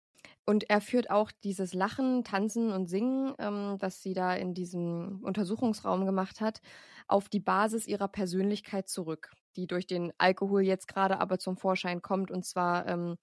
Und 0.46 0.70
er 0.70 0.82
führt 0.82 1.10
auch 1.10 1.32
dieses 1.32 1.74
Lachen, 1.74 2.24
Tanzen 2.24 2.72
und 2.72 2.88
Singen, 2.88 3.34
ähm, 3.40 3.78
was 3.80 4.02
sie 4.02 4.14
da 4.14 4.36
in 4.36 4.54
diesem 4.54 5.22
Untersuchungsraum 5.24 6.06
gemacht 6.06 6.42
hat, 6.42 6.60
auf 7.08 7.30
die 7.30 7.40
Basis 7.40 7.88
ihrer 7.88 8.10
Persönlichkeit 8.10 8.90
zurück, 8.90 9.32
die 9.56 9.68
durch 9.68 9.88
den 9.88 10.12
Alkohol 10.18 10.64
jetzt 10.64 10.88
gerade 10.88 11.20
aber 11.20 11.40
zum 11.40 11.58
Vorschein 11.58 12.02
kommt. 12.02 12.30
Und 12.30 12.46
zwar 12.46 12.88
ähm, 12.88 13.18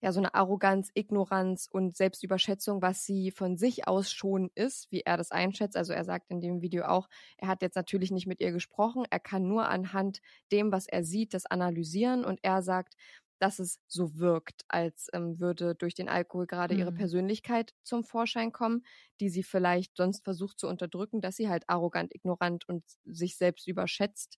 ja 0.00 0.12
so 0.12 0.20
eine 0.20 0.34
Arroganz, 0.34 0.90
Ignoranz 0.94 1.68
und 1.70 1.96
Selbstüberschätzung, 1.96 2.82
was 2.82 3.04
sie 3.04 3.30
von 3.30 3.56
sich 3.56 3.86
aus 3.86 4.10
schon 4.10 4.50
ist, 4.54 4.90
wie 4.90 5.02
er 5.02 5.16
das 5.16 5.30
einschätzt. 5.30 5.76
Also 5.76 5.92
er 5.92 6.04
sagt 6.04 6.30
in 6.30 6.40
dem 6.40 6.62
Video 6.62 6.84
auch, 6.84 7.08
er 7.36 7.48
hat 7.48 7.62
jetzt 7.62 7.76
natürlich 7.76 8.10
nicht 8.10 8.26
mit 8.26 8.40
ihr 8.40 8.52
gesprochen, 8.52 9.04
er 9.10 9.20
kann 9.20 9.46
nur 9.46 9.68
anhand 9.68 10.20
dem, 10.52 10.72
was 10.72 10.86
er 10.86 11.04
sieht, 11.04 11.34
das 11.34 11.46
analysieren 11.46 12.24
und 12.24 12.40
er 12.42 12.62
sagt, 12.62 12.94
dass 13.40 13.58
es 13.58 13.80
so 13.88 14.18
wirkt, 14.18 14.64
als 14.68 15.08
ähm, 15.14 15.40
würde 15.40 15.74
durch 15.74 15.94
den 15.94 16.08
Alkohol 16.08 16.46
gerade 16.46 16.74
mhm. 16.74 16.80
ihre 16.80 16.92
Persönlichkeit 16.92 17.74
zum 17.82 18.04
Vorschein 18.04 18.52
kommen, 18.52 18.84
die 19.18 19.30
sie 19.30 19.42
vielleicht 19.42 19.96
sonst 19.96 20.22
versucht 20.24 20.60
zu 20.60 20.68
unterdrücken, 20.68 21.22
dass 21.22 21.36
sie 21.36 21.48
halt 21.48 21.64
arrogant, 21.66 22.14
ignorant 22.14 22.68
und 22.68 22.84
sich 23.04 23.38
selbst 23.38 23.66
überschätzt. 23.66 24.36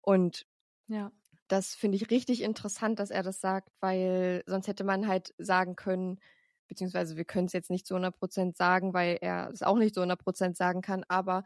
Und 0.00 0.46
ja. 0.86 1.10
Das 1.48 1.74
finde 1.74 1.96
ich 1.96 2.10
richtig 2.10 2.42
interessant, 2.42 2.98
dass 2.98 3.10
er 3.10 3.22
das 3.22 3.40
sagt, 3.40 3.68
weil 3.80 4.42
sonst 4.46 4.68
hätte 4.68 4.84
man 4.84 5.06
halt 5.08 5.34
sagen 5.38 5.76
können, 5.76 6.20
beziehungsweise 6.68 7.16
wir 7.16 7.24
können 7.24 7.46
es 7.46 7.52
jetzt 7.52 7.70
nicht 7.70 7.86
zu 7.86 7.94
100 7.94 8.16
Prozent 8.18 8.56
sagen, 8.56 8.94
weil 8.94 9.18
er 9.20 9.50
es 9.52 9.62
auch 9.62 9.76
nicht 9.78 9.94
zu 9.94 10.00
100 10.00 10.20
Prozent 10.22 10.56
sagen 10.56 10.80
kann, 10.82 11.04
aber 11.08 11.44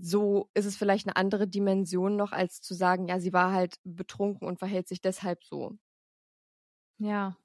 so 0.00 0.50
ist 0.54 0.64
es 0.66 0.76
vielleicht 0.76 1.06
eine 1.06 1.16
andere 1.16 1.46
Dimension 1.48 2.16
noch, 2.16 2.32
als 2.32 2.60
zu 2.62 2.74
sagen, 2.74 3.08
ja, 3.08 3.20
sie 3.20 3.32
war 3.32 3.52
halt 3.52 3.76
betrunken 3.84 4.46
und 4.48 4.58
verhält 4.58 4.88
sich 4.88 5.00
deshalb 5.00 5.44
so. 5.44 5.76
Ja. 6.98 7.36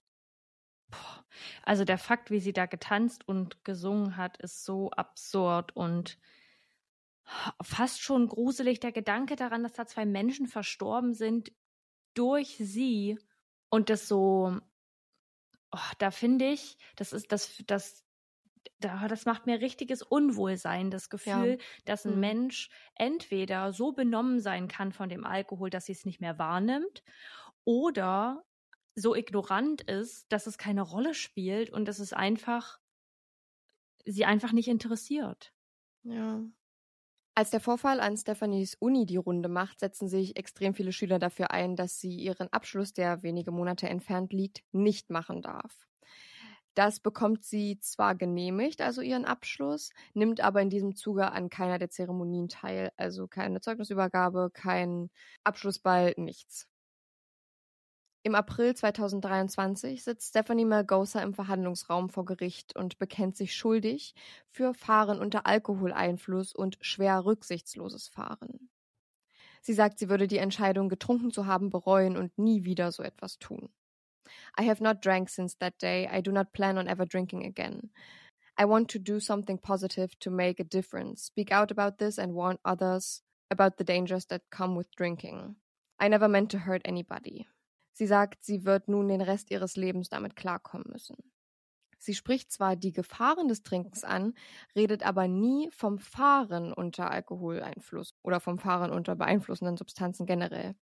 Also 1.63 1.83
der 1.85 1.97
Fakt, 1.97 2.31
wie 2.31 2.39
sie 2.39 2.53
da 2.53 2.65
getanzt 2.65 3.27
und 3.27 3.63
gesungen 3.65 4.17
hat, 4.17 4.37
ist 4.37 4.63
so 4.65 4.89
absurd 4.91 5.75
und 5.75 6.17
fast 7.61 8.01
schon 8.01 8.27
gruselig. 8.27 8.79
Der 8.79 8.91
Gedanke 8.91 9.35
daran, 9.35 9.63
dass 9.63 9.73
da 9.73 9.85
zwei 9.85 10.05
Menschen 10.05 10.47
verstorben 10.47 11.13
sind 11.13 11.51
durch 12.13 12.57
sie 12.57 13.17
und 13.69 13.89
das 13.89 14.07
so, 14.07 14.57
oh, 15.71 15.91
da 15.99 16.11
finde 16.11 16.45
ich, 16.45 16.77
das 16.95 17.13
ist 17.13 17.31
das, 17.31 17.63
das 17.67 18.03
da, 18.79 19.07
das 19.07 19.25
macht 19.25 19.45
mir 19.45 19.61
richtiges 19.61 20.03
Unwohlsein, 20.03 20.91
das 20.91 21.09
Gefühl, 21.09 21.57
ja. 21.59 21.65
dass 21.85 22.05
ein 22.05 22.15
mhm. 22.15 22.19
Mensch 22.19 22.69
entweder 22.95 23.73
so 23.73 23.91
benommen 23.91 24.39
sein 24.39 24.67
kann 24.67 24.91
von 24.91 25.09
dem 25.09 25.25
Alkohol, 25.25 25.69
dass 25.69 25.85
sie 25.85 25.93
es 25.93 26.05
nicht 26.05 26.21
mehr 26.21 26.37
wahrnimmt, 26.37 27.03
oder 27.63 28.45
so 28.95 29.15
ignorant 29.15 29.81
ist, 29.81 30.31
dass 30.31 30.47
es 30.47 30.57
keine 30.57 30.81
Rolle 30.81 31.13
spielt 31.13 31.69
und 31.69 31.85
dass 31.85 31.99
es 31.99 32.13
einfach 32.13 32.79
sie 34.05 34.25
einfach 34.25 34.53
nicht 34.53 34.69
interessiert. 34.69 35.53
Ja. 36.03 36.41
Als 37.37 37.51
der 37.51 37.59
Vorfall 37.59 37.99
an 37.99 38.17
Stephanies 38.17 38.73
Uni 38.79 39.05
die 39.05 39.17
Runde 39.17 39.47
macht, 39.47 39.79
setzen 39.79 40.07
sich 40.07 40.37
extrem 40.37 40.73
viele 40.73 40.91
Schüler 40.91 41.19
dafür 41.19 41.51
ein, 41.51 41.75
dass 41.75 41.99
sie 41.99 42.15
ihren 42.15 42.51
Abschluss, 42.51 42.93
der 42.93 43.21
wenige 43.21 43.51
Monate 43.51 43.87
entfernt 43.87 44.33
liegt, 44.33 44.63
nicht 44.71 45.11
machen 45.11 45.43
darf. 45.43 45.85
Das 46.73 46.99
bekommt 46.99 47.43
sie 47.43 47.77
zwar 47.79 48.15
genehmigt, 48.15 48.81
also 48.81 49.01
ihren 49.01 49.25
Abschluss, 49.25 49.91
nimmt 50.15 50.41
aber 50.41 50.63
in 50.63 50.71
diesem 50.71 50.95
Zuge 50.95 51.31
an 51.31 51.51
keiner 51.51 51.77
der 51.77 51.91
Zeremonien 51.91 52.49
teil, 52.49 52.91
also 52.97 53.27
keine 53.27 53.61
Zeugnisübergabe, 53.61 54.49
kein 54.51 55.11
Abschlussball, 55.43 56.15
nichts. 56.17 56.67
Im 58.27 58.35
April 58.35 58.75
2023 58.75 60.03
sitzt 60.03 60.31
Stephanie 60.31 60.65
Malgosa 60.65 61.21
im 61.21 61.33
Verhandlungsraum 61.33 62.09
vor 62.09 62.25
Gericht 62.25 62.75
und 62.75 62.99
bekennt 62.99 63.37
sich 63.37 63.55
schuldig 63.55 64.15
für 64.49 64.73
Fahren 64.73 65.21
unter 65.21 65.45
Alkoholeinfluss 65.45 66.53
und 66.53 66.77
schwer 66.81 67.23
rücksichtsloses 67.23 68.09
Fahren. 68.09 68.69
Sie 69.61 69.71
sagt, 69.71 69.97
sie 69.97 70.09
würde 70.09 70.27
die 70.27 70.39
Entscheidung, 70.39 70.89
getrunken 70.89 71.31
zu 71.31 71.45
haben, 71.45 71.69
bereuen 71.69 72.17
und 72.17 72.37
nie 72.37 72.65
wieder 72.65 72.91
so 72.91 73.01
etwas 73.01 73.39
tun. 73.39 73.69
I 74.59 74.67
have 74.67 74.83
not 74.83 75.05
drank 75.05 75.29
since 75.29 75.57
that 75.59 75.81
day. 75.81 76.09
I 76.11 76.21
do 76.21 76.33
not 76.33 76.51
plan 76.51 76.77
on 76.77 76.89
ever 76.89 77.05
drinking 77.05 77.45
again. 77.45 77.91
I 78.59 78.65
want 78.65 78.91
to 78.91 78.99
do 78.99 79.21
something 79.21 79.57
positive 79.57 80.19
to 80.19 80.29
make 80.29 80.59
a 80.59 80.65
difference, 80.65 81.27
speak 81.27 81.53
out 81.53 81.71
about 81.71 81.97
this 81.99 82.19
and 82.19 82.33
warn 82.33 82.57
others 82.65 83.23
about 83.49 83.77
the 83.77 83.85
dangers 83.85 84.25
that 84.25 84.41
come 84.49 84.75
with 84.75 84.93
drinking. 84.97 85.55
I 85.97 86.09
never 86.09 86.27
meant 86.27 86.51
to 86.51 86.57
hurt 86.57 86.81
anybody. 86.83 87.47
Sie 87.97 88.05
sagt, 88.05 88.43
sie 88.43 88.63
wird 88.63 88.89
nun 88.89 89.07
den 89.07 89.21
Rest 89.21 89.49
ihres 89.49 89.75
Lebens 89.75 90.07
damit 90.07 90.35
klarkommen 90.35 90.85
müssen. 90.91 91.15
Sie 91.97 92.13
spricht 92.13 92.51
zwar 92.51 92.75
die 92.75 92.91
Gefahren 92.91 93.47
des 93.47 93.63
Trinkens 93.63 94.03
an, 94.03 94.35
redet 94.75 95.03
aber 95.03 95.27
nie 95.27 95.71
vom 95.71 95.97
Fahren 95.97 96.73
unter 96.73 97.09
Alkoholeinfluss 97.09 98.13
oder 98.21 98.39
vom 98.39 98.59
Fahren 98.59 98.91
unter 98.91 99.15
beeinflussenden 99.15 99.77
Substanzen 99.77 100.27
generell. 100.27 100.75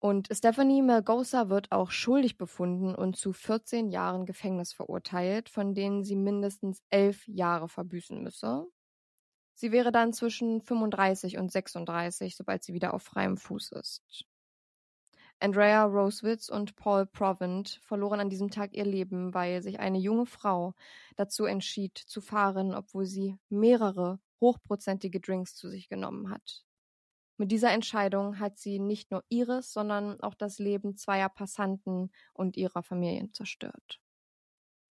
Und 0.00 0.26
Stephanie 0.32 0.82
Melgosa 0.82 1.48
wird 1.50 1.70
auch 1.70 1.92
schuldig 1.92 2.36
befunden 2.36 2.92
und 2.92 3.14
zu 3.14 3.32
14 3.32 3.90
Jahren 3.90 4.26
Gefängnis 4.26 4.72
verurteilt, 4.72 5.48
von 5.48 5.72
denen 5.72 6.02
sie 6.02 6.16
mindestens 6.16 6.82
elf 6.90 7.28
Jahre 7.28 7.68
verbüßen 7.68 8.20
müsse. 8.20 8.66
Sie 9.54 9.70
wäre 9.70 9.92
dann 9.92 10.12
zwischen 10.12 10.62
35 10.62 11.38
und 11.38 11.52
36, 11.52 12.34
sobald 12.34 12.64
sie 12.64 12.74
wieder 12.74 12.92
auf 12.92 13.04
freiem 13.04 13.36
Fuß 13.36 13.70
ist. 13.70 14.26
Andrea 15.40 15.84
Rosewitz 15.84 16.48
und 16.48 16.76
Paul 16.76 17.06
Provent 17.06 17.80
verloren 17.82 18.20
an 18.20 18.30
diesem 18.30 18.50
Tag 18.50 18.74
ihr 18.74 18.84
Leben, 18.84 19.34
weil 19.34 19.62
sich 19.62 19.80
eine 19.80 19.98
junge 19.98 20.26
Frau 20.26 20.74
dazu 21.16 21.44
entschied 21.44 21.98
zu 21.98 22.20
fahren, 22.20 22.74
obwohl 22.74 23.06
sie 23.06 23.38
mehrere 23.48 24.20
hochprozentige 24.40 25.20
Drinks 25.20 25.54
zu 25.54 25.68
sich 25.68 25.88
genommen 25.88 26.30
hat. 26.30 26.64
Mit 27.36 27.50
dieser 27.50 27.72
Entscheidung 27.72 28.38
hat 28.38 28.58
sie 28.58 28.78
nicht 28.78 29.10
nur 29.10 29.24
ihres, 29.28 29.72
sondern 29.72 30.20
auch 30.20 30.34
das 30.34 30.58
Leben 30.58 30.96
zweier 30.96 31.28
Passanten 31.28 32.12
und 32.32 32.56
ihrer 32.56 32.82
Familien 32.82 33.32
zerstört. 33.32 34.00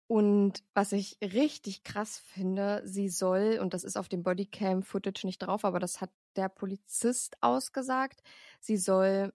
Und 0.07 0.63
was 0.75 0.93
ich 0.93 1.17
richtig 1.23 1.83
krass 1.83 2.19
finde, 2.19 2.83
sie 2.85 3.09
soll, 3.09 3.59
und 3.61 3.73
das 3.73 3.85
ist 3.85 3.97
auf 3.97 4.09
dem 4.09 4.23
Bodycam-Footage 4.23 5.27
nicht 5.27 5.39
drauf, 5.39 5.65
aber 5.65 5.79
das 5.79 6.01
hat 6.01 6.11
der 6.37 6.49
Polizist 6.49 7.37
ausgesagt, 7.41 8.23
sie 8.61 8.77
soll 8.77 9.33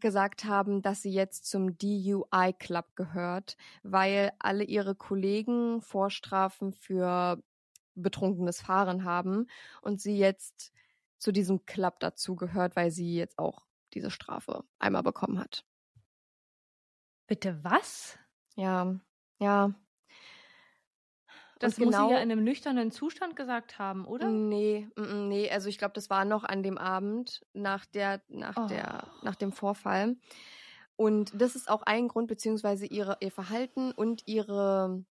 gesagt 0.00 0.44
haben, 0.44 0.82
dass 0.82 1.02
sie 1.02 1.12
jetzt 1.12 1.46
zum 1.46 1.78
DUI 1.78 2.52
Club 2.58 2.96
gehört, 2.96 3.56
weil 3.82 4.32
alle 4.38 4.64
ihre 4.64 4.94
Kollegen 4.94 5.80
Vorstrafen 5.80 6.72
für 6.72 7.42
betrunkenes 7.94 8.60
Fahren 8.60 9.04
haben 9.04 9.46
und 9.82 10.00
sie 10.00 10.16
jetzt 10.18 10.72
zu 11.18 11.32
diesem 11.32 11.64
Club 11.66 12.00
dazu 12.00 12.36
gehört, 12.36 12.76
weil 12.76 12.90
sie 12.90 13.14
jetzt 13.14 13.38
auch 13.38 13.66
diese 13.94 14.10
Strafe 14.10 14.64
einmal 14.78 15.02
bekommen 15.02 15.38
hat. 15.38 15.64
Bitte 17.26 17.58
was? 17.62 18.18
Ja, 18.56 19.00
ja. 19.38 19.74
Das 21.60 21.78
Und 21.78 21.84
muss 21.86 21.94
sie 21.94 22.00
genau- 22.00 22.10
ja 22.10 22.16
in 22.18 22.30
einem 22.32 22.42
nüchternen 22.44 22.90
Zustand 22.90 23.36
gesagt 23.36 23.78
haben, 23.78 24.04
oder? 24.06 24.28
Nee, 24.28 24.88
nee, 24.96 25.50
also 25.50 25.68
ich 25.68 25.78
glaube, 25.78 25.94
das 25.94 26.10
war 26.10 26.24
noch 26.24 26.44
an 26.44 26.62
dem 26.62 26.78
Abend 26.78 27.44
nach 27.52 27.86
der, 27.86 28.22
nach 28.28 28.66
der, 28.66 29.04
Oh. 29.06 29.24
nach 29.24 29.36
dem 29.36 29.52
Vorfall. 29.52 30.16
Und 30.96 31.32
das 31.40 31.56
ist 31.56 31.68
auch 31.68 31.82
ein 31.82 32.08
Grund, 32.08 32.28
beziehungsweise 32.28 32.86
ihre, 32.86 33.16
ihr 33.20 33.30
Verhalten 33.32 33.92
und 33.92 34.22
ihre, 34.26 35.04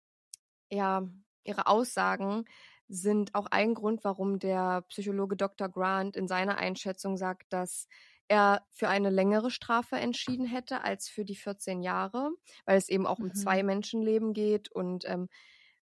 ja, 0.70 1.06
ihre 1.44 1.66
Aussagen 1.66 2.44
sind 2.88 3.34
auch 3.34 3.46
ein 3.46 3.74
Grund, 3.74 4.02
warum 4.04 4.38
der 4.38 4.82
Psychologe 4.88 5.36
Dr. 5.36 5.68
Grant 5.68 6.16
in 6.16 6.26
seiner 6.28 6.58
Einschätzung 6.58 7.16
sagt, 7.16 7.52
dass 7.52 7.86
er 8.28 8.64
für 8.70 8.88
eine 8.88 9.10
längere 9.10 9.50
Strafe 9.50 9.96
entschieden 9.96 10.46
hätte 10.46 10.82
als 10.84 11.08
für 11.08 11.24
die 11.24 11.34
14 11.36 11.82
Jahre, 11.82 12.30
weil 12.64 12.78
es 12.78 12.88
eben 12.88 13.06
auch 13.06 13.18
um 13.18 13.26
Mhm. 13.26 13.34
zwei 13.34 13.62
Menschenleben 13.62 14.32
geht 14.34 14.70
und 14.70 15.04
ähm, 15.08 15.28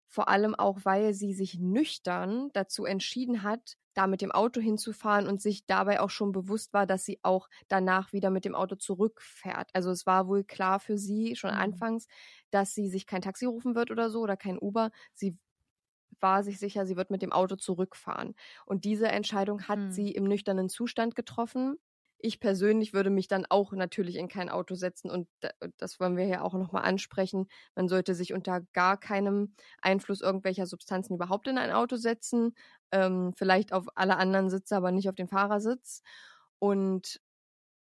vor 0.08 0.28
allem 0.30 0.56
auch, 0.56 0.80
weil 0.84 1.14
sie 1.14 1.34
sich 1.34 1.60
nüchtern 1.60 2.50
dazu 2.54 2.86
entschieden 2.86 3.44
hat, 3.44 3.74
da 3.94 4.08
mit 4.08 4.22
dem 4.22 4.32
Auto 4.32 4.60
hinzufahren 4.62 5.28
und 5.28 5.42
sich 5.42 5.66
dabei 5.66 6.02
auch 6.02 6.10
schon 6.10 6.32
bewusst 6.32 6.74
war, 6.74 6.86
dass 6.86 7.06
sie 7.06 7.20
auch 7.24 7.48
danach 7.70 8.12
wieder 8.14 8.30
mit 8.30 8.46
dem 8.46 8.56
Auto 8.56 8.76
zurückfährt. 8.76 9.70
Also 9.74 9.90
es 9.92 10.06
war 10.06 10.28
wohl 10.28 10.44
klar 10.44 10.80
für 10.80 10.98
sie 10.98 11.36
schon 11.36 11.50
Mhm. 11.50 11.52
anfangs, 11.52 12.08
dass 12.52 12.74
sie 12.74 12.90
sich 12.90 13.06
kein 13.08 13.22
Taxi 13.22 13.46
rufen 13.46 13.76
wird 13.76 13.92
oder 13.92 14.10
so 14.10 14.22
oder 14.22 14.38
kein 14.38 14.60
Uber. 14.60 14.92
Sie 15.14 15.38
war 16.22 16.44
sich 16.44 16.60
sicher, 16.60 16.86
sie 16.86 16.96
wird 16.98 17.12
mit 17.12 17.22
dem 17.22 17.34
Auto 17.34 17.56
zurückfahren. 17.56 18.36
Und 18.66 18.86
diese 18.86 19.10
Entscheidung 19.10 19.64
hat 19.64 19.82
Hm. 19.82 19.90
sie 19.90 20.12
im 20.12 20.26
nüchternen 20.26 20.70
Zustand 20.70 21.16
getroffen. 21.16 21.78
Ich 22.26 22.40
persönlich 22.40 22.92
würde 22.94 23.12
mich 23.12 23.28
dann 23.28 23.46
auch 23.48 23.72
natürlich 23.74 24.16
in 24.16 24.28
kein 24.28 24.50
Auto 24.50 24.74
setzen 24.76 25.12
und 25.12 25.28
da- 25.42 25.52
das 25.78 26.00
wollen 26.00 26.18
wir 26.18 26.26
ja 26.26 26.42
auch 26.42 26.56
nochmal 26.56 26.84
ansprechen. 26.84 27.48
Man 27.76 27.88
sollte 27.88 28.16
sich 28.16 28.34
unter 28.34 28.62
gar 28.74 29.00
keinem 29.00 29.54
Einfluss 29.82 30.22
irgendwelcher 30.22 30.66
Substanzen 30.66 31.14
überhaupt 31.16 31.48
in 31.48 31.60
ein 31.60 31.72
Auto 31.72 31.98
setzen. 31.98 32.56
Ähm, 32.92 33.34
vielleicht 33.38 33.74
auf 33.74 33.86
alle 33.96 34.18
anderen 34.18 34.50
Sitze, 34.50 34.76
aber 34.76 34.92
nicht 34.92 35.08
auf 35.08 35.16
den 35.16 35.28
Fahrersitz. 35.28 36.02
Und 36.58 37.22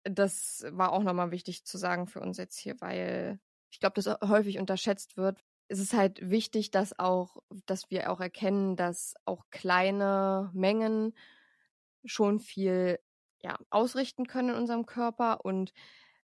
das 0.03 0.65
war 0.71 0.93
auch 0.93 1.03
nochmal 1.03 1.31
wichtig 1.31 1.65
zu 1.65 1.77
sagen 1.77 2.07
für 2.07 2.21
uns 2.21 2.37
jetzt 2.37 2.57
hier, 2.57 2.75
weil 2.81 3.39
ich 3.71 3.79
glaube, 3.79 3.95
das 4.01 4.07
häufig 4.29 4.59
unterschätzt 4.59 5.17
wird. 5.17 5.43
Es 5.69 5.79
ist 5.79 5.93
halt 5.93 6.29
wichtig, 6.29 6.71
dass 6.71 6.97
auch, 6.99 7.37
dass 7.65 7.89
wir 7.91 8.11
auch 8.11 8.21
erkennen, 8.21 8.75
dass 8.75 9.15
auch 9.25 9.45
kleine 9.51 10.51
Mengen 10.53 11.13
schon 12.05 12.39
viel 12.39 12.99
ja, 13.45 13.57
ausrichten 13.69 14.25
können 14.27 14.49
in 14.49 14.55
unserem 14.55 14.85
Körper 14.85 15.45
und 15.45 15.71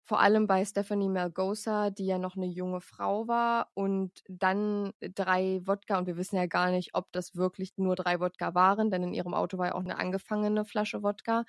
vor 0.04 0.20
allem 0.22 0.48
bei 0.48 0.66
Stephanie 0.66 1.10
Melgosa, 1.10 1.92
die 1.92 2.06
ja 2.08 2.18
noch 2.18 2.36
eine 2.36 2.48
junge 2.48 2.82
Frau 2.82 3.28
war 3.28 3.70
und 3.76 4.24
dann 4.28 4.92
drei 5.02 5.62
Wodka 5.66 6.00
und 6.00 6.08
wir 6.08 6.18
wissen 6.18 6.36
ja 6.38 6.48
gar 6.48 6.72
nicht, 6.72 6.96
ob 6.96 7.12
das 7.12 7.36
wirklich 7.36 7.74
nur 7.78 7.96
drei 7.96 8.20
Wodka 8.20 8.56
waren, 8.56 8.90
denn 8.92 9.04
in 9.04 9.14
ihrem 9.14 9.34
Auto 9.36 9.58
war 9.60 9.68
ja 9.68 9.76
auch 9.76 9.82
eine 9.84 10.00
angefangene 10.00 10.66
Flasche 10.66 11.04
Wodka 11.04 11.46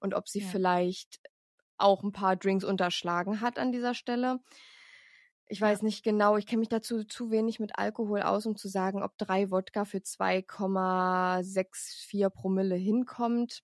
und 0.00 0.14
ob 0.14 0.28
sie 0.28 0.40
Ja. 0.40 0.42
vielleicht 0.42 1.20
auch 1.78 2.02
ein 2.02 2.12
paar 2.12 2.36
Drinks 2.36 2.64
unterschlagen 2.64 3.40
hat 3.40 3.58
an 3.58 3.72
dieser 3.72 3.94
Stelle. 3.94 4.40
Ich 5.48 5.60
weiß 5.60 5.82
nicht 5.82 6.04
genau, 6.04 6.36
ich 6.36 6.46
kenne 6.46 6.60
mich 6.60 6.68
dazu 6.68 7.02
zu 7.04 7.30
wenig 7.32 7.58
mit 7.58 7.76
Alkohol 7.76 8.22
aus, 8.22 8.46
um 8.46 8.56
zu 8.56 8.68
sagen, 8.68 9.02
ob 9.02 9.18
drei 9.18 9.50
Wodka 9.50 9.84
für 9.84 10.00
2,64 10.02 12.30
Promille 12.30 12.76
hinkommt. 12.76 13.62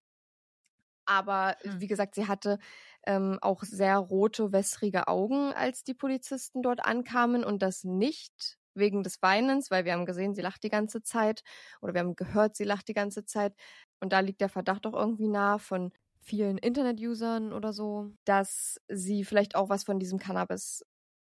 Aber 1.06 1.56
Hm. 1.64 1.78
wie 1.78 1.86
gesagt, 1.86 2.14
sie 2.16 2.26
hatte 2.28 2.58
ähm, 3.06 3.38
auch 3.40 3.62
sehr 3.62 3.96
rote, 3.98 4.52
wässrige 4.52 5.08
Augen, 5.08 5.52
als 5.52 5.84
die 5.84 5.94
Polizisten 5.94 6.62
dort 6.62 6.84
ankamen 6.84 7.44
und 7.44 7.62
das 7.62 7.84
nicht 7.84 8.58
wegen 8.74 9.02
des 9.02 9.22
Weinens, 9.22 9.70
weil 9.70 9.84
wir 9.84 9.92
haben 9.94 10.04
gesehen, 10.06 10.34
sie 10.34 10.42
lacht 10.42 10.62
die 10.62 10.68
ganze 10.68 11.02
Zeit 11.02 11.42
oder 11.80 11.94
wir 11.94 12.00
haben 12.00 12.16
gehört, 12.16 12.56
sie 12.56 12.64
lacht 12.64 12.88
die 12.88 12.94
ganze 12.94 13.24
Zeit. 13.24 13.54
Und 14.00 14.12
da 14.12 14.20
liegt 14.20 14.40
der 14.40 14.48
Verdacht 14.50 14.86
auch 14.86 14.94
irgendwie 14.94 15.28
nah 15.28 15.58
von 15.58 15.92
vielen 16.20 16.58
Internet-Usern 16.58 17.52
oder 17.52 17.72
so, 17.72 18.12
dass 18.24 18.80
sie 18.88 19.24
vielleicht 19.24 19.54
auch 19.56 19.68
was 19.68 19.84
von 19.84 19.98
diesem 19.98 20.18
Cannabis 20.18 20.84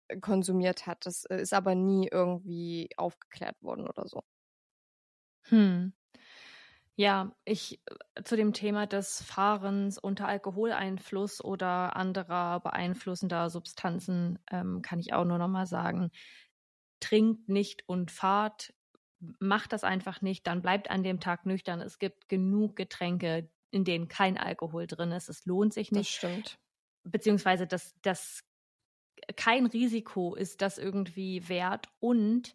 äh, 0.08 0.18
konsumiert 0.20 0.86
hat. 0.86 1.06
Das 1.06 1.24
äh, 1.26 1.40
ist 1.40 1.54
aber 1.54 1.74
nie 1.74 2.08
irgendwie 2.12 2.90
aufgeklärt 2.96 3.62
worden 3.62 3.88
oder 3.88 4.08
so. 4.08 4.22
Hm. 5.48 5.92
Ja, 6.98 7.36
ich 7.44 7.82
äh, 8.14 8.22
zu 8.22 8.36
dem 8.36 8.52
Thema 8.54 8.86
des 8.86 9.22
Fahrens 9.22 9.98
unter 9.98 10.26
Alkoholeinfluss 10.28 11.44
oder 11.44 11.94
anderer 11.96 12.60
beeinflussender 12.60 13.50
Substanzen 13.50 14.38
ähm, 14.50 14.80
kann 14.82 14.98
ich 14.98 15.12
auch 15.12 15.24
nur 15.24 15.38
noch 15.38 15.48
mal 15.48 15.66
sagen, 15.66 16.10
trinkt 17.00 17.48
nicht 17.48 17.88
und 17.88 18.10
fahrt, 18.10 18.74
macht 19.40 19.72
das 19.72 19.84
einfach 19.84 20.22
nicht, 20.22 20.46
dann 20.46 20.62
bleibt 20.62 20.90
an 20.90 21.02
dem 21.02 21.20
Tag 21.20 21.46
nüchtern. 21.46 21.80
Es 21.82 21.98
gibt 21.98 22.28
genug 22.28 22.76
Getränke, 22.76 23.50
in 23.70 23.84
denen 23.84 24.08
kein 24.08 24.38
Alkohol 24.38 24.86
drin 24.86 25.12
ist. 25.12 25.28
Es 25.28 25.44
lohnt 25.46 25.74
sich 25.74 25.92
Das 25.92 26.06
nicht 26.06 26.08
stimmt. 26.08 26.60
beziehungsweise 27.04 27.66
das, 27.66 27.94
das 28.02 28.42
kein 29.36 29.66
Risiko 29.66 30.34
ist 30.34 30.62
das 30.62 30.78
irgendwie 30.78 31.48
wert 31.48 31.88
und 32.00 32.54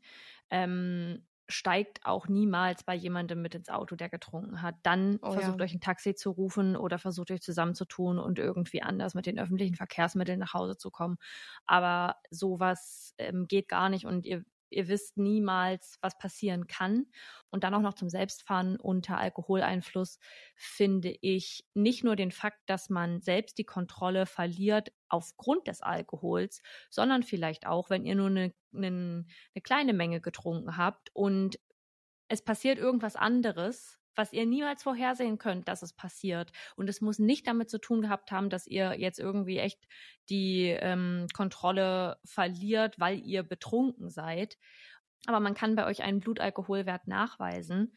ähm, 0.49 1.27
steigt 1.51 2.05
auch 2.05 2.27
niemals 2.27 2.83
bei 2.83 2.95
jemandem 2.95 3.41
mit 3.41 3.55
ins 3.55 3.69
Auto, 3.69 3.95
der 3.95 4.09
getrunken 4.09 4.61
hat. 4.61 4.75
Dann 4.83 5.19
Oh 5.21 5.33
versucht 5.33 5.61
ja. 5.61 5.61
euch 5.61 5.73
ein 5.73 5.81
Taxi 5.81 6.15
zu 6.15 6.31
rufen 6.31 6.75
oder 6.75 6.97
versucht 6.99 7.31
euch 7.31 7.41
zusammenzutun 7.41 8.19
und 8.19 8.39
irgendwie 8.39 8.81
anders 8.81 9.13
mit 9.13 9.25
den 9.27 9.39
öffentlichen 9.39 9.75
Verkehrsmitteln 9.75 10.39
nach 10.39 10.53
Hause 10.53 10.77
zu 10.77 10.91
kommen. 10.91 11.17
Aber 11.65 12.15
sowas 12.29 13.13
ähm, 13.17 13.47
geht 13.47 13.67
gar 13.67 13.89
nicht 13.89 14.05
und 14.05 14.25
ihr 14.25 14.43
ihr 14.71 14.87
wisst 14.87 15.17
niemals, 15.17 15.97
was 16.01 16.17
passieren 16.17 16.67
kann. 16.67 17.05
Und 17.49 17.63
dann 17.63 17.73
auch 17.73 17.81
noch 17.81 17.93
zum 17.93 18.09
Selbstfahren 18.09 18.79
unter 18.79 19.17
Alkoholeinfluss 19.17 20.19
finde 20.55 21.15
ich 21.21 21.65
nicht 21.73 22.03
nur 22.03 22.15
den 22.15 22.31
Fakt, 22.31 22.61
dass 22.67 22.89
man 22.89 23.21
selbst 23.21 23.57
die 23.57 23.65
Kontrolle 23.65 24.25
verliert 24.25 24.91
aufgrund 25.09 25.67
des 25.67 25.81
Alkohols, 25.81 26.61
sondern 26.89 27.23
vielleicht 27.23 27.67
auch, 27.67 27.89
wenn 27.89 28.05
ihr 28.05 28.15
nur 28.15 28.27
eine, 28.27 28.53
eine, 28.73 29.25
eine 29.53 29.61
kleine 29.61 29.93
Menge 29.93 30.21
getrunken 30.21 30.77
habt 30.77 31.09
und 31.13 31.59
es 32.29 32.41
passiert 32.41 32.77
irgendwas 32.77 33.17
anderes, 33.17 34.00
was 34.15 34.33
ihr 34.33 34.45
niemals 34.45 34.83
vorhersehen 34.83 35.37
könnt, 35.37 35.67
dass 35.67 35.81
es 35.81 35.93
passiert. 35.93 36.51
Und 36.75 36.89
es 36.89 37.01
muss 37.01 37.19
nicht 37.19 37.47
damit 37.47 37.69
zu 37.69 37.79
tun 37.79 38.01
gehabt 38.01 38.31
haben, 38.31 38.49
dass 38.49 38.67
ihr 38.67 38.99
jetzt 38.99 39.19
irgendwie 39.19 39.57
echt 39.57 39.87
die 40.29 40.67
ähm, 40.67 41.27
Kontrolle 41.33 42.17
verliert, 42.25 42.99
weil 42.99 43.19
ihr 43.19 43.43
betrunken 43.43 44.09
seid. 44.09 44.57
Aber 45.27 45.39
man 45.39 45.53
kann 45.53 45.75
bei 45.75 45.85
euch 45.85 46.03
einen 46.03 46.19
Blutalkoholwert 46.19 47.07
nachweisen, 47.07 47.95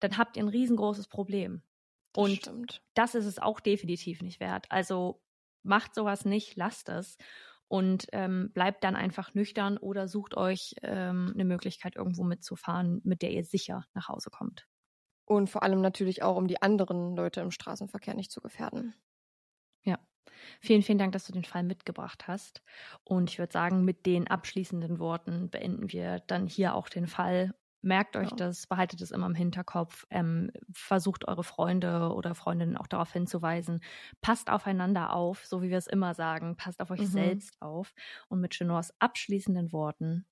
dann 0.00 0.18
habt 0.18 0.36
ihr 0.36 0.42
ein 0.42 0.48
riesengroßes 0.48 1.08
Problem. 1.08 1.62
Das 2.12 2.24
Und 2.24 2.36
stimmt. 2.36 2.82
das 2.94 3.14
ist 3.14 3.26
es 3.26 3.38
auch 3.38 3.60
definitiv 3.60 4.22
nicht 4.22 4.40
wert. 4.40 4.66
Also 4.70 5.20
macht 5.62 5.94
sowas 5.94 6.24
nicht, 6.24 6.56
lasst 6.56 6.88
es 6.88 7.16
und 7.68 8.06
ähm, 8.12 8.50
bleibt 8.52 8.84
dann 8.84 8.96
einfach 8.96 9.34
nüchtern 9.34 9.78
oder 9.78 10.06
sucht 10.08 10.36
euch 10.36 10.74
ähm, 10.82 11.32
eine 11.34 11.44
Möglichkeit, 11.44 11.96
irgendwo 11.96 12.22
mitzufahren, 12.22 13.00
mit 13.04 13.22
der 13.22 13.32
ihr 13.32 13.44
sicher 13.44 13.84
nach 13.94 14.08
Hause 14.08 14.30
kommt. 14.30 14.66
Und 15.26 15.50
vor 15.50 15.62
allem 15.62 15.80
natürlich 15.80 16.22
auch, 16.22 16.36
um 16.36 16.48
die 16.48 16.62
anderen 16.62 17.16
Leute 17.16 17.40
im 17.40 17.50
Straßenverkehr 17.50 18.14
nicht 18.14 18.30
zu 18.32 18.40
gefährden. 18.40 18.94
Vielen, 20.60 20.82
vielen 20.82 20.98
Dank, 20.98 21.12
dass 21.12 21.26
du 21.26 21.32
den 21.32 21.44
Fall 21.44 21.62
mitgebracht 21.62 22.26
hast. 22.28 22.62
Und 23.04 23.30
ich 23.30 23.38
würde 23.38 23.52
sagen, 23.52 23.84
mit 23.84 24.06
den 24.06 24.28
abschließenden 24.28 24.98
Worten 24.98 25.50
beenden 25.50 25.90
wir 25.92 26.20
dann 26.26 26.46
hier 26.46 26.74
auch 26.74 26.88
den 26.88 27.06
Fall. 27.06 27.54
Merkt 27.82 28.16
euch 28.16 28.30
Ja. 28.30 28.34
das, 28.34 28.66
behaltet 28.66 29.02
es 29.02 29.10
immer 29.10 29.26
im 29.26 29.34
Hinterkopf, 29.34 30.06
ähm, 30.08 30.50
versucht 30.72 31.28
eure 31.28 31.44
Freunde 31.44 32.12
oder 32.14 32.34
Freundinnen 32.34 32.78
auch 32.78 32.86
darauf 32.86 33.12
hinzuweisen. 33.12 33.82
Passt 34.22 34.48
aufeinander 34.50 35.12
auf, 35.12 35.44
so 35.44 35.60
wie 35.60 35.68
wir 35.68 35.76
es 35.76 35.86
immer 35.86 36.14
sagen. 36.14 36.56
Passt 36.56 36.80
auf 36.80 36.90
euch 36.90 37.06
Mhm. 37.06 37.10
selbst 37.10 37.60
auf. 37.60 37.92
Und 38.28 38.40
mit 38.40 38.52
Chenors 38.52 38.94
abschließenden 39.00 39.72
Worten 39.72 40.26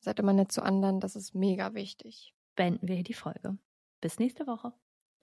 Seid 0.00 0.20
immer 0.20 0.32
nett 0.34 0.52
zu 0.52 0.62
anderen, 0.62 1.00
das 1.00 1.16
ist 1.16 1.34
mega 1.34 1.74
wichtig. 1.74 2.34
beenden 2.56 2.88
wir 2.88 2.94
hier 2.96 3.04
die 3.04 3.14
Folge. 3.14 3.58
Bis 4.04 4.18
nächste 4.18 4.46
Woche. 4.46 4.74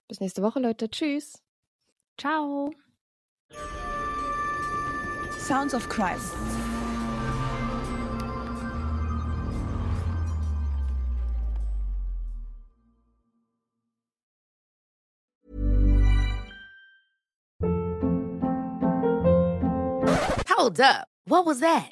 Bis 0.07 0.19
nächste 0.21 0.41
Woche, 0.41 0.59
Leute. 0.59 0.89
Tschüss. 0.89 1.43
Ciao. 2.17 2.71
Sounds 5.37 5.75
of 5.75 5.87
Crime. 5.87 6.19
Hold 20.47 20.79
up. 20.79 21.07
What 21.27 21.45
was 21.45 21.59
that? 21.59 21.91